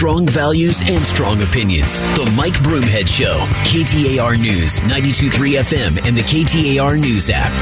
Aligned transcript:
Strong 0.00 0.28
values 0.28 0.80
and 0.88 1.04
strong 1.04 1.42
opinions. 1.42 2.00
The 2.16 2.32
Mike 2.34 2.54
Broomhead 2.54 3.06
Show. 3.06 3.36
KTAR 3.68 4.40
News, 4.40 4.80
92.3 4.80 5.60
FM, 5.60 6.06
and 6.06 6.16
the 6.16 6.22
KTAR 6.22 6.98
News 6.98 7.28
app. 7.28 7.52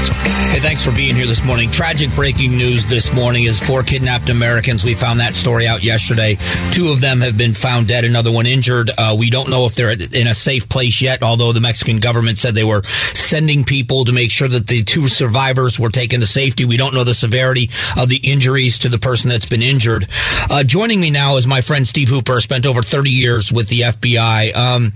Hey, 0.49 0.61
thanks 0.61 0.85
for 0.85 0.91
being 0.91 1.15
here 1.15 1.25
this 1.25 1.43
morning. 1.43 1.69
Tragic 1.69 2.09
breaking 2.15 2.51
news 2.51 2.85
this 2.85 3.11
morning 3.11 3.43
is 3.43 3.59
four 3.59 3.83
kidnapped 3.83 4.29
Americans. 4.29 4.85
We 4.85 4.93
found 4.93 5.19
that 5.19 5.35
story 5.35 5.67
out 5.67 5.83
yesterday. 5.83 6.37
Two 6.71 6.93
of 6.93 7.01
them 7.01 7.19
have 7.19 7.37
been 7.37 7.53
found 7.53 7.89
dead, 7.89 8.05
another 8.05 8.31
one 8.31 8.45
injured. 8.45 8.89
Uh, 8.97 9.17
we 9.19 9.29
don't 9.29 9.49
know 9.49 9.65
if 9.65 9.75
they're 9.75 9.91
in 9.91 10.27
a 10.27 10.33
safe 10.33 10.69
place 10.69 11.01
yet, 11.01 11.21
although 11.21 11.51
the 11.51 11.59
Mexican 11.59 11.97
government 11.99 12.37
said 12.37 12.55
they 12.55 12.63
were 12.63 12.83
sending 12.83 13.65
people 13.65 14.05
to 14.05 14.13
make 14.13 14.31
sure 14.31 14.47
that 14.47 14.65
the 14.65 14.81
two 14.83 15.09
survivors 15.09 15.77
were 15.77 15.89
taken 15.89 16.21
to 16.21 16.25
safety. 16.25 16.63
We 16.63 16.77
don't 16.77 16.93
know 16.93 17.03
the 17.03 17.13
severity 17.13 17.69
of 17.97 18.07
the 18.07 18.21
injuries 18.23 18.79
to 18.79 18.89
the 18.89 18.97
person 18.97 19.29
that's 19.29 19.45
been 19.45 19.61
injured. 19.61 20.07
Uh, 20.49 20.63
joining 20.63 21.01
me 21.01 21.11
now 21.11 21.35
is 21.35 21.45
my 21.45 21.59
friend 21.59 21.85
Steve 21.85 22.07
Hooper, 22.07 22.28
spent 22.37 22.65
over 22.65 22.81
30 22.81 23.09
years 23.09 23.51
with 23.51 23.67
the 23.69 23.81
FBI. 23.81 24.55
Um, 24.55 24.93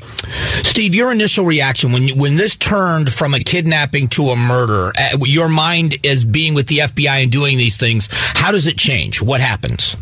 Steve, 0.63 0.95
your 0.95 1.11
initial 1.11 1.45
reaction 1.45 1.91
when 1.91 2.09
when 2.17 2.35
this 2.35 2.55
turned 2.55 3.11
from 3.11 3.33
a 3.33 3.39
kidnapping 3.39 4.07
to 4.09 4.29
a 4.29 4.35
murder, 4.35 4.91
uh, 4.97 5.17
your 5.21 5.49
mind 5.49 6.05
as 6.05 6.23
being 6.23 6.53
with 6.53 6.67
the 6.67 6.79
FBI 6.79 7.23
and 7.23 7.31
doing 7.31 7.57
these 7.57 7.77
things, 7.77 8.07
how 8.11 8.51
does 8.51 8.67
it 8.67 8.77
change? 8.77 9.21
What 9.21 9.41
happens? 9.41 9.97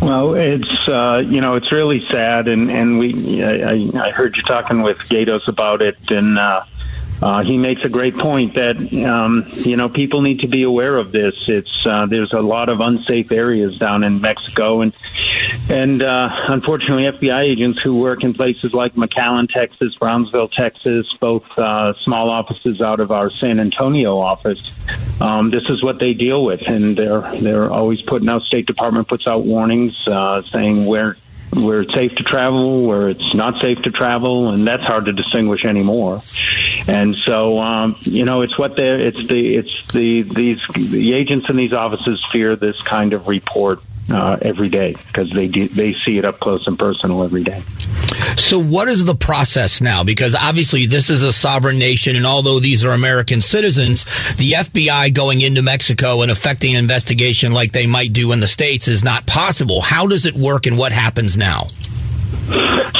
Well, 0.00 0.34
it's 0.34 0.88
uh, 0.88 1.22
you 1.24 1.40
know 1.40 1.56
it's 1.56 1.72
really 1.72 2.04
sad, 2.06 2.46
and 2.46 2.70
and 2.70 2.98
we 2.98 3.42
I, 3.42 3.90
I 3.94 4.10
heard 4.10 4.36
you 4.36 4.42
talking 4.42 4.82
with 4.82 4.98
Gaydos 4.98 5.48
about 5.48 5.82
it, 5.82 6.10
and 6.10 6.38
uh, 6.38 6.64
uh, 7.20 7.42
he 7.42 7.56
makes 7.56 7.84
a 7.84 7.88
great 7.88 8.16
point 8.16 8.54
that 8.54 8.76
um, 9.04 9.44
you 9.54 9.76
know 9.76 9.88
people 9.88 10.22
need 10.22 10.40
to 10.40 10.46
be 10.46 10.62
aware 10.62 10.96
of 10.96 11.10
this. 11.10 11.48
It's 11.48 11.84
uh, 11.84 12.06
there's 12.06 12.32
a 12.32 12.40
lot 12.40 12.68
of 12.68 12.80
unsafe 12.80 13.32
areas 13.32 13.78
down 13.78 14.04
in 14.04 14.20
Mexico, 14.20 14.82
and 14.82 14.92
and 15.68 16.02
uh, 16.02 16.28
unfortunately, 16.48 17.04
FBI 17.04 17.44
agents 17.44 17.80
who 17.80 17.98
work 17.98 18.24
in 18.24 18.32
places 18.32 18.72
like 18.72 18.94
McAllen, 18.94 19.50
Texas, 19.50 19.94
Brownsville, 19.96 20.48
Texas, 20.48 21.12
both 21.20 21.44
uh, 21.58 21.94
small 21.98 22.30
offices 22.30 22.80
out 22.80 23.00
of 23.00 23.10
our 23.10 23.30
San 23.30 23.60
Antonio 23.60 24.18
office, 24.18 24.74
um, 25.20 25.50
this 25.50 25.68
is 25.68 25.82
what 25.82 25.98
they 25.98 26.14
deal 26.14 26.44
with, 26.44 26.68
and 26.68 26.96
they're 26.96 27.20
they're 27.40 27.70
always 27.70 28.00
putting 28.02 28.28
out. 28.28 28.42
State 28.42 28.66
Department 28.66 29.08
puts 29.08 29.26
out 29.26 29.44
warnings 29.44 30.06
uh, 30.08 30.42
saying 30.42 30.86
where 30.86 31.16
where 31.52 31.80
it's 31.80 31.94
safe 31.94 32.14
to 32.14 32.22
travel, 32.22 32.86
where 32.86 33.08
it's 33.08 33.34
not 33.34 33.60
safe 33.60 33.82
to 33.82 33.90
travel, 33.90 34.50
and 34.50 34.66
that's 34.66 34.84
hard 34.84 35.06
to 35.06 35.12
distinguish 35.12 35.64
anymore. 35.64 36.22
And 36.86 37.16
so, 37.16 37.58
um, 37.58 37.96
you 38.00 38.24
know, 38.24 38.42
it's 38.42 38.58
what 38.58 38.76
they 38.76 38.88
it's 39.06 39.26
the 39.26 39.56
it's 39.56 39.86
the 39.88 40.22
these 40.22 40.60
the 40.74 41.14
agents 41.14 41.48
in 41.48 41.56
these 41.56 41.72
offices 41.72 42.24
fear 42.30 42.56
this 42.56 42.80
kind 42.82 43.12
of 43.12 43.28
report 43.28 43.80
uh, 44.10 44.38
every 44.42 44.68
day 44.68 44.94
because 45.06 45.30
they 45.30 45.48
do, 45.48 45.68
they 45.68 45.94
see 46.04 46.18
it 46.18 46.24
up 46.24 46.40
close 46.40 46.66
and 46.66 46.78
personal 46.78 47.22
every 47.22 47.42
day. 47.42 47.62
So, 48.36 48.62
what 48.62 48.88
is 48.88 49.04
the 49.04 49.14
process 49.14 49.80
now? 49.80 50.04
Because 50.04 50.34
obviously, 50.34 50.86
this 50.86 51.10
is 51.10 51.22
a 51.22 51.32
sovereign 51.32 51.78
nation, 51.78 52.16
and 52.16 52.26
although 52.26 52.60
these 52.60 52.84
are 52.84 52.92
American 52.92 53.40
citizens, 53.40 54.04
the 54.36 54.52
FBI 54.52 55.12
going 55.14 55.40
into 55.40 55.62
Mexico 55.62 56.22
and 56.22 56.30
affecting 56.30 56.74
an 56.74 56.80
investigation 56.80 57.52
like 57.52 57.72
they 57.72 57.86
might 57.86 58.12
do 58.12 58.32
in 58.32 58.40
the 58.40 58.46
states 58.46 58.88
is 58.88 59.04
not 59.04 59.26
possible. 59.26 59.80
How 59.80 60.06
does 60.06 60.26
it 60.26 60.34
work, 60.34 60.66
and 60.66 60.78
what 60.78 60.92
happens 60.92 61.36
now? 61.36 61.68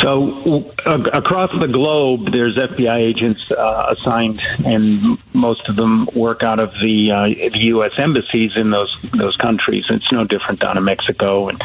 So 0.09 0.73
uh, 0.87 1.03
across 1.13 1.51
the 1.59 1.69
globe, 1.69 2.31
there's 2.31 2.57
FBI 2.57 2.97
agents 2.97 3.53
uh, 3.53 3.89
assigned, 3.91 4.41
and 4.65 5.19
most 5.35 5.69
of 5.69 5.77
them 5.77 6.09
work 6.15 6.43
out 6.43 6.59
of 6.59 6.73
the, 6.81 7.11
uh, 7.13 7.51
the 7.51 7.59
U.S. 7.75 7.93
embassies 7.99 8.57
in 8.57 8.71
those 8.71 8.99
those 9.13 9.37
countries. 9.37 9.91
It's 9.91 10.11
no 10.11 10.25
different 10.25 10.61
down 10.61 10.79
in 10.79 10.85
Mexico, 10.85 11.49
and 11.49 11.61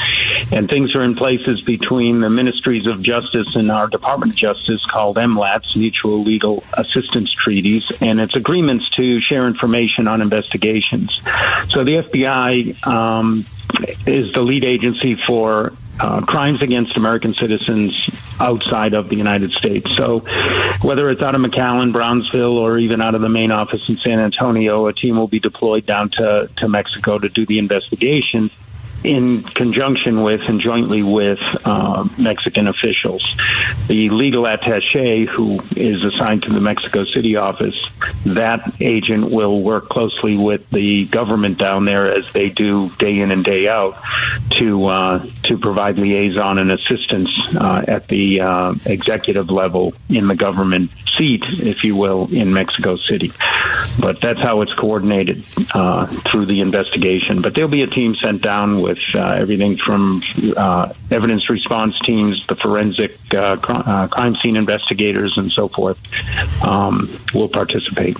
and 0.51 0.69
things 0.69 0.93
are 0.93 1.05
in 1.05 1.15
places 1.15 1.61
between 1.61 2.19
the 2.19 2.29
ministries 2.29 2.85
of 2.85 3.01
justice 3.01 3.55
and 3.55 3.71
our 3.71 3.87
Department 3.87 4.33
of 4.33 4.37
Justice 4.37 4.85
called 4.87 5.15
MLATs, 5.15 5.77
Mutual 5.77 6.21
Legal 6.21 6.65
Assistance 6.73 7.31
Treaties, 7.31 7.89
and 8.01 8.19
it's 8.19 8.35
agreements 8.35 8.89
to 8.97 9.21
share 9.21 9.47
information 9.47 10.09
on 10.09 10.21
investigations. 10.21 11.15
So 11.69 11.85
the 11.85 12.03
FBI 12.11 12.85
um, 12.85 13.45
is 14.05 14.33
the 14.33 14.41
lead 14.41 14.65
agency 14.65 15.15
for 15.15 15.71
uh, 15.99 16.21
crimes 16.21 16.61
against 16.61 16.97
American 16.97 17.33
citizens 17.33 18.09
outside 18.39 18.93
of 18.93 19.09
the 19.09 19.15
United 19.15 19.51
States. 19.51 19.95
So, 19.95 20.19
whether 20.81 21.09
it's 21.09 21.21
out 21.21 21.35
of 21.35 21.41
McAllen, 21.41 21.91
Brownsville, 21.91 22.57
or 22.57 22.77
even 22.77 23.01
out 23.01 23.15
of 23.15 23.21
the 23.21 23.29
main 23.29 23.51
office 23.51 23.87
in 23.89 23.97
San 23.97 24.19
Antonio, 24.19 24.87
a 24.87 24.93
team 24.93 25.17
will 25.17 25.27
be 25.27 25.39
deployed 25.39 25.85
down 25.85 26.09
to, 26.11 26.49
to 26.57 26.67
Mexico 26.67 27.19
to 27.19 27.29
do 27.29 27.45
the 27.45 27.59
investigation 27.59 28.49
in 29.03 29.43
conjunction 29.43 30.21
with 30.23 30.41
and 30.41 30.59
jointly 30.59 31.03
with 31.03 31.39
uh, 31.65 32.07
Mexican 32.17 32.67
officials. 32.67 33.23
The 33.87 34.09
legal 34.09 34.47
attache, 34.47 35.25
who 35.25 35.59
is 35.75 36.03
assigned 36.03 36.43
to 36.43 36.53
the 36.53 36.59
Mexico 36.59 37.03
City 37.03 37.35
office, 37.35 37.75
that 38.25 38.73
agent 38.81 39.29
will 39.29 39.61
work 39.61 39.89
closely 39.89 40.37
with 40.37 40.69
the 40.69 41.05
government 41.05 41.57
down 41.57 41.85
there 41.85 42.13
as 42.17 42.31
they 42.33 42.49
do 42.49 42.89
day 42.97 43.19
in 43.19 43.31
and 43.31 43.43
day 43.43 43.67
out 43.67 44.01
to 44.59 44.87
uh, 44.87 45.25
to 45.43 45.57
provide 45.57 45.97
liaison 45.97 46.57
and 46.57 46.71
assistance 46.71 47.29
uh, 47.55 47.83
at 47.87 48.07
the 48.07 48.41
uh, 48.41 48.73
executive 48.85 49.49
level 49.49 49.93
in 50.09 50.27
the 50.27 50.35
government 50.35 50.91
seat, 51.17 51.43
if 51.47 51.83
you 51.83 51.95
will, 51.95 52.27
in 52.31 52.53
Mexico 52.53 52.97
City. 52.97 53.31
But 53.99 54.21
that's 54.21 54.39
how 54.39 54.61
it's 54.61 54.73
coordinated 54.73 55.43
uh, 55.73 56.07
through 56.31 56.45
the 56.47 56.61
investigation. 56.61 57.41
But 57.41 57.53
there'll 57.53 57.69
be 57.69 57.83
a 57.83 57.87
team 57.87 58.15
sent 58.15 58.41
down 58.41 58.81
with 58.81 58.92
uh, 59.15 59.27
everything 59.27 59.77
from 59.77 60.21
uh, 60.55 60.93
evidence 61.11 61.49
response 61.49 61.97
teams, 61.99 62.45
the 62.47 62.55
forensic 62.55 63.17
uh, 63.33 63.57
cr- 63.57 63.71
uh, 63.73 64.07
crime 64.07 64.35
scene 64.41 64.55
investigators, 64.55 65.33
and 65.37 65.51
so 65.51 65.67
forth. 65.67 65.97
Um, 66.63 67.19
will 67.33 67.49
participate. 67.49 68.17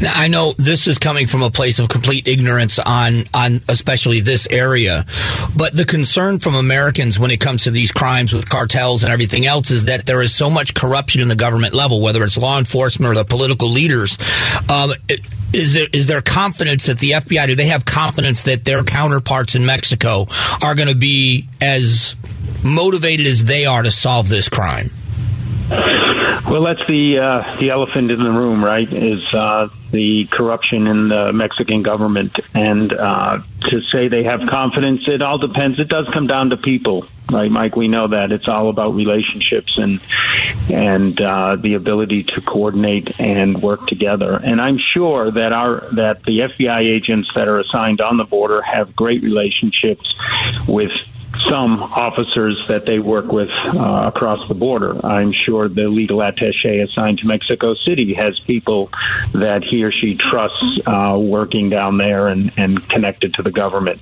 Now, 0.00 0.12
I 0.14 0.28
know 0.28 0.54
this 0.56 0.86
is 0.86 0.98
coming 0.98 1.26
from 1.26 1.42
a 1.42 1.50
place 1.50 1.78
of 1.78 1.88
complete 1.88 2.28
ignorance 2.28 2.78
on 2.78 3.24
on 3.34 3.60
especially 3.68 4.20
this 4.20 4.46
area, 4.50 5.04
but 5.56 5.76
the 5.76 5.84
concern 5.84 6.38
from 6.38 6.54
Americans 6.54 7.18
when 7.18 7.30
it 7.30 7.40
comes 7.40 7.64
to 7.64 7.70
these 7.70 7.92
crimes 7.92 8.32
with 8.32 8.48
cartels 8.48 9.04
and 9.04 9.12
everything 9.12 9.46
else 9.46 9.70
is 9.70 9.86
that 9.86 10.06
there 10.06 10.22
is 10.22 10.34
so 10.34 10.48
much 10.50 10.74
corruption 10.74 11.20
in 11.20 11.28
the 11.28 11.36
government 11.36 11.74
level, 11.74 12.00
whether 12.00 12.22
it's 12.24 12.36
law 12.36 12.58
enforcement 12.58 13.10
or 13.10 13.14
the 13.14 13.24
political 13.24 13.68
leaders. 13.68 14.18
Um, 14.68 14.94
is 15.52 15.74
there 15.74 15.86
is 15.92 16.06
there 16.06 16.20
confidence 16.20 16.86
that 16.86 16.98
the 16.98 17.12
FBI 17.12 17.46
do 17.46 17.54
they 17.54 17.66
have 17.66 17.84
confidence 17.84 18.42
that 18.44 18.64
their 18.64 18.82
counterparts 18.82 19.54
in 19.54 19.64
Mexico 19.64 20.26
are 20.62 20.74
going 20.74 20.88
to 20.88 20.94
be 20.94 21.48
as 21.60 22.16
motivated 22.64 23.26
as 23.26 23.44
they 23.44 23.66
are 23.66 23.82
to 23.82 23.90
solve 23.90 24.28
this 24.28 24.48
crime? 24.48 24.90
Well, 25.70 26.62
that's 26.62 26.86
the 26.86 27.18
uh, 27.18 27.56
the 27.58 27.70
elephant 27.70 28.10
in 28.10 28.22
the 28.22 28.30
room, 28.30 28.64
right? 28.64 28.90
Is 28.90 29.22
uh, 29.34 29.68
the 29.90 30.26
corruption 30.30 30.86
in 30.86 31.08
the 31.08 31.32
Mexican 31.32 31.82
government, 31.82 32.38
and 32.54 32.92
uh, 32.92 33.40
to 33.70 33.80
say 33.80 34.08
they 34.08 34.24
have 34.24 34.46
confidence, 34.48 35.08
it 35.08 35.22
all 35.22 35.38
depends. 35.38 35.80
It 35.80 35.88
does 35.88 36.08
come 36.12 36.26
down 36.26 36.50
to 36.50 36.56
people, 36.56 37.06
right, 37.30 37.50
Mike? 37.50 37.76
We 37.76 37.88
know 37.88 38.08
that 38.08 38.32
it's 38.32 38.48
all 38.48 38.68
about 38.68 38.94
relationships 38.94 39.78
and 39.78 40.00
and 40.70 41.20
uh, 41.20 41.56
the 41.56 41.74
ability 41.74 42.24
to 42.24 42.40
coordinate 42.40 43.18
and 43.20 43.62
work 43.62 43.86
together. 43.86 44.34
And 44.36 44.60
I'm 44.60 44.78
sure 44.78 45.30
that 45.30 45.52
our 45.52 45.80
that 45.92 46.24
the 46.24 46.40
FBI 46.40 46.80
agents 46.80 47.30
that 47.34 47.48
are 47.48 47.58
assigned 47.58 48.00
on 48.00 48.16
the 48.16 48.24
border 48.24 48.60
have 48.62 48.94
great 48.94 49.22
relationships 49.22 50.14
with 50.66 50.92
some 51.48 51.82
officers 51.82 52.68
that 52.68 52.86
they 52.86 52.98
work 52.98 53.32
with 53.32 53.50
uh, 53.50 54.10
across 54.14 54.46
the 54.48 54.54
border. 54.54 55.04
I'm 55.04 55.32
sure 55.32 55.68
the 55.68 55.88
legal 55.88 56.22
attache 56.22 56.80
assigned 56.80 57.18
to 57.20 57.26
Mexico 57.26 57.74
City 57.74 58.14
has 58.14 58.38
people 58.40 58.90
that 59.32 59.64
he 59.64 59.84
or 59.84 59.92
she 59.92 60.14
trusts 60.16 60.80
uh, 60.86 61.16
working 61.18 61.70
down 61.70 61.98
there 61.98 62.28
and, 62.28 62.52
and 62.56 62.86
connected 62.88 63.34
to 63.34 63.42
the 63.42 63.50
government. 63.50 64.00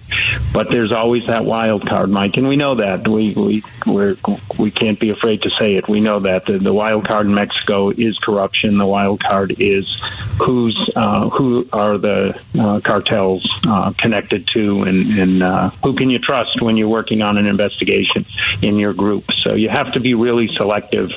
But 0.53 0.69
there's 0.71 0.93
always 0.93 1.27
that 1.27 1.45
wild 1.45 1.87
card, 1.87 2.11
Mike, 2.11 2.37
and 2.37 2.49
we 2.49 2.57
know 2.57 2.77
that. 2.77 3.07
We 3.07 3.33
we 3.35 3.63
we're, 3.87 4.17
we 4.59 4.71
can't 4.71 4.99
be 4.99 5.11
afraid 5.11 5.43
to 5.43 5.51
say 5.51 5.75
it. 5.75 5.89
We 5.89 6.01
know 6.01 6.21
that 6.21 6.47
the, 6.47 6.59
the 6.59 6.73
wild 6.73 7.07
card 7.07 7.27
in 7.27 7.35
Mexico 7.35 7.91
is 7.91 8.19
corruption. 8.19 8.79
The 8.79 8.87
wild 8.87 9.21
card 9.21 9.57
is 9.59 10.03
who's 10.39 10.91
uh, 10.97 11.29
who 11.31 11.69
are 11.73 11.99
the 11.99 12.41
uh, 12.59 12.81
cartels 12.81 13.49
uh, 13.67 13.93
connected 13.99 14.49
to, 14.55 14.83
and, 14.83 15.19
and 15.19 15.43
uh, 15.43 15.71
who 15.83 15.95
can 15.95 16.11
you 16.11 16.19
trust 16.19 16.61
when 16.61 16.77
you're 16.77 16.89
working 16.89 17.23
on 17.23 17.36
an 17.39 17.47
investigation 17.47 18.27
in 18.63 18.79
your 18.79 18.93
group. 18.93 19.25
So 19.33 19.55
you 19.55 19.69
have 19.69 19.93
to 19.95 20.01
be 20.01 20.15
really 20.15 20.49
selective 20.49 21.13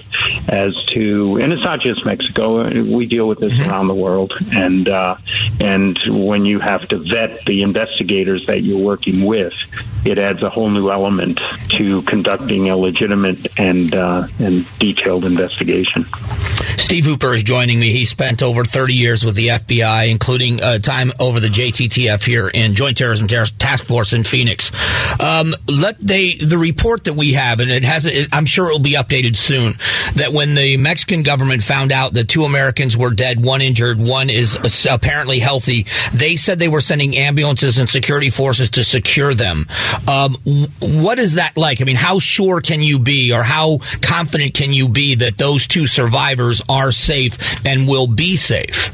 as 0.48 0.76
to, 0.94 1.38
and 1.42 1.54
it's 1.54 1.64
not 1.64 1.82
just 1.82 2.06
Mexico. 2.06 2.70
We 2.84 3.06
deal 3.06 3.28
with 3.28 3.40
this 3.40 3.60
around 3.62 3.88
the 3.88 3.96
world, 3.96 4.34
and 4.52 4.88
uh, 4.88 5.18
and 5.60 5.98
when 6.08 6.46
you 6.46 6.60
have 6.60 6.88
to 6.90 6.98
vet 6.98 7.46
the 7.46 7.62
investigators 7.62 8.46
that 8.48 8.62
you're 8.62 8.80
working 8.80 9.26
with, 9.26 9.54
it 10.06 10.18
adds 10.18 10.44
a 10.44 10.50
whole 10.50 10.70
new 10.70 10.90
element 10.90 11.40
to 11.78 12.02
conducting 12.04 12.70
a 12.70 12.78
legitimate 12.78 13.60
and 13.60 13.94
uh, 13.94 14.28
and 14.40 14.66
detailed 14.80 15.26
investigation. 15.26 16.06
Steve 16.78 17.06
Hooper 17.06 17.36
is 17.36 17.44
joining 17.44 17.80
me. 17.80 17.92
He 17.92 18.06
spent 18.06 18.42
over 18.42 18.66
30 18.66 18.96
years 18.96 19.24
with 19.24 19.36
the 19.36 19.50
FBI, 19.50 20.10
including 20.10 20.60
uh, 20.60 20.80
time 20.80 21.12
over 21.20 21.40
the 21.40 21.48
JTTF 21.48 22.26
here 22.26 22.48
in 22.48 22.74
Joint 22.74 22.98
Terrorism 22.98 23.28
Task 23.28 23.86
Force 23.86 24.14
in 24.14 24.24
Phoenix. 24.24 24.72
Um, 25.22 25.54
let 25.68 26.00
they 26.00 26.34
the 26.34 26.58
report 26.58 27.04
that 27.04 27.14
we 27.14 27.34
have, 27.34 27.60
and 27.60 27.70
it 27.70 27.84
has, 27.84 28.08
it, 28.08 28.30
I'm 28.34 28.46
sure 28.46 28.70
it 28.70 28.72
will 28.72 28.80
be 28.80 28.94
updated 28.94 29.36
soon. 29.36 29.74
That 30.16 30.34
when 30.34 30.56
the 30.56 30.78
Mexican 30.78 31.22
government 31.22 31.62
found 31.62 31.92
out 31.92 32.14
that 32.14 32.28
two 32.28 32.44
Americans 32.44 32.98
were 32.98 33.12
dead, 33.12 33.44
one 33.44 33.62
injured, 33.62 34.00
one 34.00 34.32
is 34.32 34.58
apparently 34.90 35.38
healthy, 35.38 35.86
they 36.12 36.38
said 36.38 36.58
they 36.58 36.68
were 36.70 36.82
sending 36.82 37.16
ambulances 37.16 37.78
and 37.78 37.88
security 37.88 38.32
forces 38.32 38.72
to 38.72 38.84
secure 38.84 39.36
them. 39.36 39.68
Um, 40.08 40.36
what 40.82 41.20
is 41.20 41.36
that 41.36 41.56
like? 41.56 41.82
I 41.82 41.84
mean, 41.84 41.96
how 41.96 42.20
sure 42.20 42.62
can 42.62 42.82
you 42.82 43.00
be, 43.00 43.32
or 43.32 43.44
how 43.44 43.80
confident 44.02 44.54
can 44.54 44.74
you 44.74 44.90
be 44.90 45.16
that 45.16 45.38
those 45.38 45.68
two 45.68 45.86
survivors 45.86 46.62
are 46.68 46.80
are 46.80 46.92
safe 46.92 47.66
and 47.66 47.88
will 47.88 48.08
be 48.08 48.36
safe. 48.36 48.92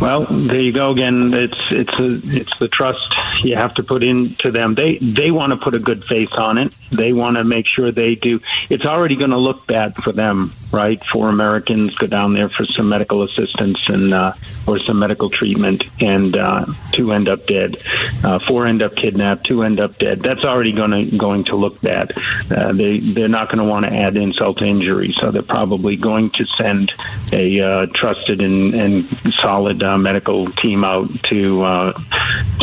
Well, 0.00 0.26
there 0.28 0.60
you 0.60 0.72
go 0.72 0.90
again. 0.90 1.32
It's 1.34 1.70
it's 1.70 1.92
a, 1.94 2.20
it's 2.38 2.58
the 2.58 2.68
trust 2.68 3.14
you 3.44 3.56
have 3.56 3.74
to 3.74 3.82
put 3.82 4.02
into 4.02 4.50
them. 4.50 4.74
They 4.74 4.98
they 4.98 5.30
want 5.30 5.52
to 5.52 5.56
put 5.56 5.74
a 5.74 5.78
good 5.78 6.04
face 6.04 6.32
on 6.32 6.58
it. 6.58 6.74
They 6.90 7.12
want 7.12 7.36
to 7.36 7.44
make 7.44 7.66
sure 7.66 7.92
they 7.92 8.14
do. 8.14 8.40
It's 8.68 8.84
already 8.84 9.16
going 9.16 9.30
to 9.30 9.38
look 9.38 9.66
bad 9.66 9.96
for 9.96 10.12
them, 10.12 10.52
right? 10.72 11.02
For 11.04 11.28
Americans 11.28 11.94
go 11.94 12.06
down 12.06 12.34
there 12.34 12.48
for 12.48 12.66
some 12.66 12.88
medical 12.88 13.22
assistance 13.22 13.88
and 13.88 14.12
uh, 14.12 14.34
or 14.66 14.78
some 14.78 14.98
medical 14.98 15.30
treatment, 15.30 15.84
and 16.00 16.36
uh, 16.36 16.66
two 16.92 17.12
end 17.12 17.28
up 17.28 17.46
dead, 17.46 17.76
uh, 18.24 18.38
four 18.38 18.66
end 18.66 18.82
up 18.82 18.96
kidnapped, 18.96 19.46
two 19.46 19.62
end 19.62 19.80
up 19.80 19.98
dead. 19.98 20.20
That's 20.20 20.44
already 20.44 20.72
going 20.72 20.90
to 20.90 21.16
going 21.16 21.44
to 21.44 21.56
look 21.56 21.80
bad. 21.80 22.12
Uh, 22.50 22.72
they 22.72 22.98
they're 22.98 23.28
not 23.28 23.48
going 23.48 23.58
to 23.58 23.72
want 23.72 23.86
to 23.86 23.92
add 23.92 24.16
insult 24.16 24.58
to 24.58 24.64
injury, 24.64 25.14
so 25.18 25.30
they're 25.30 25.42
probably 25.42 25.96
going 25.96 26.30
to 26.30 26.46
send 26.46 26.92
a 27.32 27.60
uh, 27.60 27.86
trusted 27.94 28.40
and, 28.42 28.74
and 28.74 29.04
solid 29.40 29.61
uh, 29.82 29.98
medical 29.98 30.50
team 30.50 30.84
out 30.84 31.08
to 31.24 31.62
uh, 31.62 31.92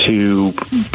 to 0.06 0.54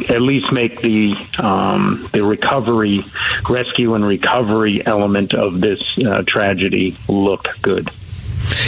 at 0.09 0.21
least 0.21 0.53
make 0.53 0.81
the 0.81 1.15
um, 1.39 2.09
the 2.13 2.23
recovery, 2.23 3.05
rescue 3.49 3.95
and 3.95 4.07
recovery 4.07 4.85
element 4.87 5.35
of 5.35 5.61
this 5.61 5.99
uh, 5.99 6.23
tragedy 6.27 6.97
look 7.09 7.47
good. 7.63 7.89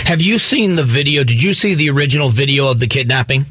Have 0.05 0.23
you 0.23 0.38
seen 0.38 0.77
the 0.77 0.85
video? 0.85 1.25
Did 1.25 1.43
you 1.43 1.53
see 1.53 1.75
the 1.75 1.91
original 1.91 2.29
video 2.29 2.71
of 2.71 2.81
the 2.81 2.87
kidnapping? 2.87 3.47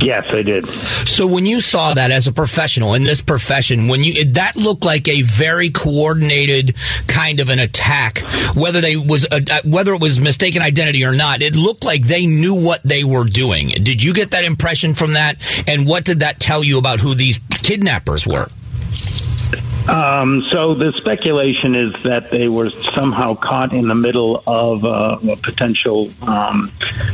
Yes, 0.00 0.26
I 0.28 0.42
did. 0.42 0.66
So 0.66 1.26
when 1.26 1.44
you 1.44 1.60
saw 1.60 1.94
that 1.94 2.10
as 2.10 2.26
a 2.26 2.32
professional 2.32 2.94
in 2.94 3.02
this 3.02 3.20
profession, 3.20 3.88
when 3.88 4.04
you 4.04 4.24
that 4.26 4.56
looked 4.56 4.84
like 4.84 5.08
a 5.08 5.22
very 5.22 5.70
coordinated 5.70 6.76
kind 7.08 7.40
of 7.40 7.48
an 7.48 7.58
attack, 7.58 8.20
whether 8.54 8.80
they 8.80 8.96
was 8.96 9.26
a, 9.32 9.36
uh, 9.36 9.60
whether 9.64 9.94
it 9.94 10.00
was 10.00 10.20
mistaken 10.20 10.62
identity 10.62 11.04
or 11.04 11.14
not, 11.14 11.42
it 11.42 11.56
looked 11.56 11.84
like 11.84 12.02
they 12.02 12.26
knew 12.26 12.54
what 12.54 12.80
they 12.84 13.02
were 13.02 13.24
doing. 13.24 13.68
Did 13.68 14.02
you 14.02 14.14
get 14.14 14.30
that 14.30 14.44
impression 14.44 14.94
from 14.94 15.14
that? 15.14 15.36
And 15.66 15.86
what 15.86 16.04
did 16.04 16.20
that 16.20 16.38
tell 16.38 16.62
you 16.62 16.78
about 16.78 17.00
who 17.00 17.14
these 17.14 17.40
kidnappers 17.50 18.26
were? 18.26 18.48
Um, 19.88 20.44
so 20.52 20.74
the 20.74 20.92
speculation 20.92 21.74
is 21.74 22.02
that 22.02 22.30
they 22.30 22.46
were 22.46 22.68
somehow 22.68 23.34
caught 23.34 23.72
in 23.72 23.88
the 23.88 23.94
middle 23.94 24.42
of 24.46 24.84
uh, 24.84 25.18
a 25.32 25.36
potential 25.36 26.10
um, 26.22 26.70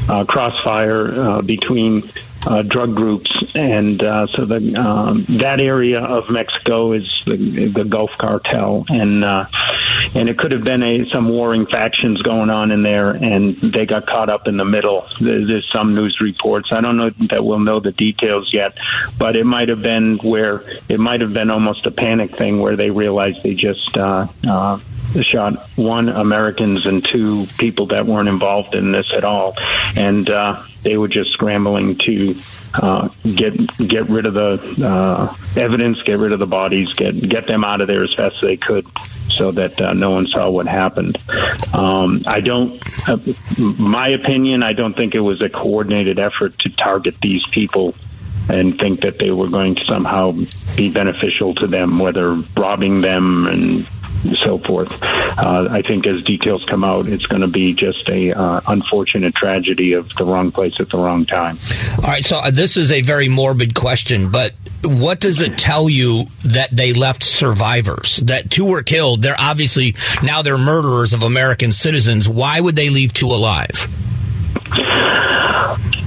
uh, 0.08 0.24
crossfire 0.24 1.12
uh, 1.12 1.42
between 1.42 2.10
uh, 2.46 2.62
drug 2.62 2.94
groups, 2.94 3.54
and 3.54 4.02
uh, 4.02 4.26
so 4.28 4.44
the 4.44 4.74
um, 4.76 5.24
that 5.28 5.60
area 5.60 6.00
of 6.00 6.30
Mexico 6.30 6.92
is 6.92 7.22
the, 7.26 7.68
the 7.68 7.84
Gulf 7.84 8.10
Cartel, 8.18 8.84
and 8.88 9.24
uh, 9.24 9.46
and 10.14 10.28
it 10.28 10.38
could 10.38 10.52
have 10.52 10.64
been 10.64 10.82
a, 10.82 11.08
some 11.08 11.28
warring 11.28 11.66
factions 11.66 12.20
going 12.22 12.50
on 12.50 12.70
in 12.70 12.82
there, 12.82 13.10
and 13.10 13.56
they 13.56 13.86
got 13.86 14.06
caught 14.06 14.28
up 14.28 14.46
in 14.46 14.56
the 14.56 14.64
middle. 14.64 15.06
There's, 15.20 15.48
there's 15.48 15.72
some 15.72 15.94
news 15.94 16.20
reports. 16.20 16.72
I 16.72 16.80
don't 16.80 16.96
know 16.96 17.10
that 17.28 17.44
we'll 17.44 17.60
know 17.60 17.80
the 17.80 17.92
details 17.92 18.52
yet, 18.52 18.78
but 19.18 19.36
it 19.36 19.44
might 19.44 19.68
have 19.68 19.82
been 19.82 20.18
where 20.18 20.64
it 20.88 21.00
might 21.00 21.20
have 21.20 21.32
been 21.32 21.50
almost 21.50 21.86
a 21.86 21.90
panic 21.90 22.36
thing 22.36 22.60
where 22.60 22.76
they 22.76 22.90
realized 22.90 23.42
they 23.42 23.54
just 23.54 23.96
uh, 23.96 24.26
uh, 24.46 24.78
shot 25.22 25.68
one 25.76 26.08
Americans 26.08 26.86
and 26.86 27.04
two 27.04 27.46
people 27.58 27.86
that 27.86 28.06
weren't 28.06 28.28
involved 28.28 28.74
in 28.74 28.92
this 28.92 29.12
at 29.12 29.24
all, 29.24 29.54
and 29.96 30.28
uh, 30.28 30.62
they 30.82 30.96
were 30.96 31.08
just 31.08 31.32
scrambling 31.32 31.96
to 32.06 32.36
uh, 32.74 33.08
get 33.22 33.54
get 33.76 34.08
rid 34.08 34.26
of 34.26 34.34
the 34.34 34.86
uh, 34.86 35.34
evidence, 35.56 36.02
get 36.02 36.18
rid 36.18 36.32
of 36.32 36.38
the 36.38 36.46
bodies, 36.46 36.92
get 36.94 37.12
get 37.28 37.46
them 37.46 37.64
out 37.64 37.80
of 37.80 37.86
there 37.86 38.02
as 38.02 38.12
fast 38.14 38.36
as 38.36 38.42
they 38.42 38.56
could, 38.56 38.86
so 39.28 39.50
that 39.50 39.80
uh, 39.80 39.92
no 39.92 40.10
one 40.10 40.26
saw 40.26 40.50
what 40.50 40.66
happened. 40.66 41.16
Um, 41.72 42.22
I 42.26 42.40
don't, 42.40 42.82
uh, 43.08 43.18
my 43.58 44.08
opinion, 44.08 44.62
I 44.62 44.72
don't 44.72 44.96
think 44.96 45.14
it 45.14 45.20
was 45.20 45.42
a 45.42 45.48
coordinated 45.48 46.18
effort 46.18 46.58
to 46.60 46.70
target 46.70 47.16
these 47.20 47.46
people 47.48 47.94
and 48.48 48.78
think 48.78 49.00
that 49.00 49.18
they 49.18 49.30
were 49.30 49.48
going 49.48 49.74
to 49.74 49.84
somehow 49.84 50.32
be 50.76 50.90
beneficial 50.90 51.54
to 51.54 51.66
them, 51.66 51.98
whether 51.98 52.34
robbing 52.56 53.00
them 53.00 53.46
and 53.46 53.86
so 54.44 54.58
forth. 54.58 55.02
Uh, 55.02 55.68
I 55.70 55.82
think 55.82 56.06
as 56.06 56.22
details 56.22 56.64
come 56.64 56.84
out, 56.84 57.06
it's 57.06 57.26
going 57.26 57.42
to 57.42 57.48
be 57.48 57.72
just 57.72 58.08
a 58.08 58.32
uh, 58.32 58.60
unfortunate 58.66 59.34
tragedy 59.34 59.92
of 59.92 60.08
the 60.14 60.24
wrong 60.24 60.52
place 60.52 60.74
at 60.80 60.90
the 60.90 60.98
wrong 60.98 61.26
time. 61.26 61.58
All 61.98 62.08
right, 62.08 62.24
so 62.24 62.36
uh, 62.36 62.50
this 62.50 62.76
is 62.76 62.90
a 62.90 63.02
very 63.02 63.28
morbid 63.28 63.74
question, 63.74 64.30
but 64.30 64.54
what 64.82 65.20
does 65.20 65.40
it 65.40 65.58
tell 65.58 65.88
you 65.88 66.24
that 66.44 66.70
they 66.70 66.92
left 66.92 67.22
survivors? 67.22 68.18
That 68.18 68.50
two 68.50 68.66
were 68.66 68.82
killed. 68.82 69.22
They're 69.22 69.36
obviously 69.38 69.94
now 70.22 70.42
they're 70.42 70.58
murderers 70.58 71.12
of 71.12 71.22
American 71.22 71.72
citizens. 71.72 72.28
Why 72.28 72.60
would 72.60 72.76
they 72.76 72.90
leave 72.90 73.12
two 73.12 73.28
alive? 73.28 73.88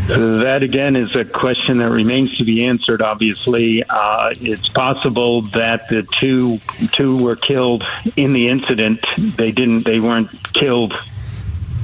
That 0.08 0.64
again 0.64 0.96
is 0.96 1.16
a 1.18 1.26
question 1.26 1.80
that 1.80 1.90
remains 1.90 2.38
to 2.38 2.46
be 2.46 2.66
answered. 2.66 3.02
Obviously, 3.02 3.84
uh, 3.84 4.30
it's 4.40 4.70
possible 4.70 5.42
that 5.42 5.90
the 5.90 6.08
two 6.22 6.60
two 6.94 7.18
were 7.18 7.36
killed 7.36 7.84
in 8.16 8.32
the 8.32 8.48
incident. 8.48 9.06
They 9.18 9.52
didn't. 9.52 9.84
They 9.84 10.00
weren't 10.00 10.30
killed 10.54 10.94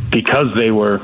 because 0.10 0.56
they 0.56 0.72
were 0.72 1.02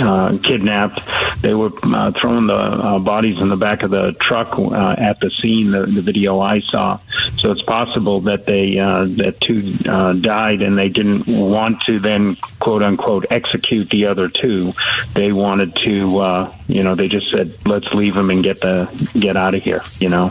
uh, 0.00 0.38
kidnapped. 0.42 1.00
They 1.42 1.54
were 1.54 1.70
uh, 1.82 2.12
throwing 2.20 2.46
the 2.46 2.54
uh, 2.54 2.98
bodies 2.98 3.40
in 3.40 3.48
the 3.48 3.56
back 3.56 3.82
of 3.82 3.90
the 3.90 4.12
truck 4.20 4.58
uh, 4.58 4.94
at 4.98 5.20
the 5.20 5.30
scene. 5.30 5.70
The, 5.70 5.86
the 5.86 6.02
video 6.02 6.40
I 6.40 6.60
saw. 6.60 7.00
So 7.38 7.50
it's 7.50 7.62
possible 7.62 8.20
that 8.22 8.46
they 8.46 8.78
uh, 8.78 9.04
that 9.22 9.40
two 9.40 9.76
uh, 9.88 10.12
died 10.14 10.62
and 10.62 10.76
they 10.76 10.88
didn't 10.88 11.26
want 11.26 11.82
to 11.82 11.98
then 11.98 12.36
quote 12.58 12.82
unquote 12.82 13.26
execute 13.30 13.90
the 13.90 14.06
other 14.06 14.28
two. 14.28 14.72
They 15.14 15.32
wanted 15.32 15.76
to, 15.84 16.18
uh, 16.18 16.54
you 16.68 16.82
know, 16.82 16.94
they 16.94 17.08
just 17.08 17.30
said 17.30 17.54
let's 17.66 17.92
leave 17.94 18.14
them 18.14 18.30
and 18.30 18.42
get 18.42 18.60
the 18.60 18.88
get 19.18 19.36
out 19.36 19.54
of 19.54 19.62
here. 19.62 19.82
You 19.98 20.08
know, 20.08 20.30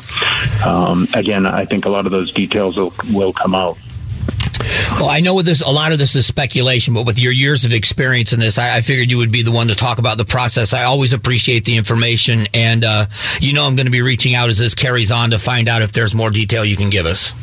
um, 0.66 1.08
again, 1.16 1.46
I 1.46 1.66
think 1.66 1.86
a 1.86 1.90
lot 1.90 2.06
of 2.06 2.12
those 2.12 2.32
details 2.32 2.78
will 2.78 2.94
will 3.12 3.34
come 3.34 3.56
out. 3.56 3.78
Well, 4.92 5.10
I 5.10 5.20
know 5.22 5.42
this 5.42 5.62
a 5.62 5.70
lot 5.70 5.92
of 5.92 6.00
this 6.00 6.16
is 6.16 6.26
speculation, 6.26 6.94
but 6.94 7.06
with 7.06 7.20
your 7.20 7.32
years 7.32 7.66
of 7.66 7.74
experience 7.74 8.34
in 8.34 8.40
this, 8.40 8.58
I, 8.58 8.78
I 8.78 8.82
figured 8.82 9.12
you 9.12 9.18
would 9.20 9.32
be 9.32 9.44
the 9.44 9.52
one 9.52 9.68
to 9.68 9.76
talk 9.76 10.00
about 10.00 10.18
the 10.18 10.26
process. 10.26 10.74
I 10.74 10.84
always 10.84 11.14
appreciate 11.14 11.66
the 11.66 11.78
information, 11.78 12.48
and 12.54 12.84
uh, 12.84 13.06
you 13.40 13.54
know 13.54 13.66
I'm 13.66 13.76
going 13.76 13.86
to 13.86 13.92
be 13.92 14.02
reaching 14.02 14.36
out 14.36 14.50
as 14.50 14.58
this 14.58 14.76
carries 14.76 15.12
on 15.12 15.32
to 15.32 15.40
find 15.40 15.68
out 15.68 15.82
if 15.82 15.92
there's 15.92 16.16
more 16.16 16.30
detail 16.30 16.66
you 16.66 16.76
can 16.76 16.90
give 16.90 17.06
us. 17.06 17.34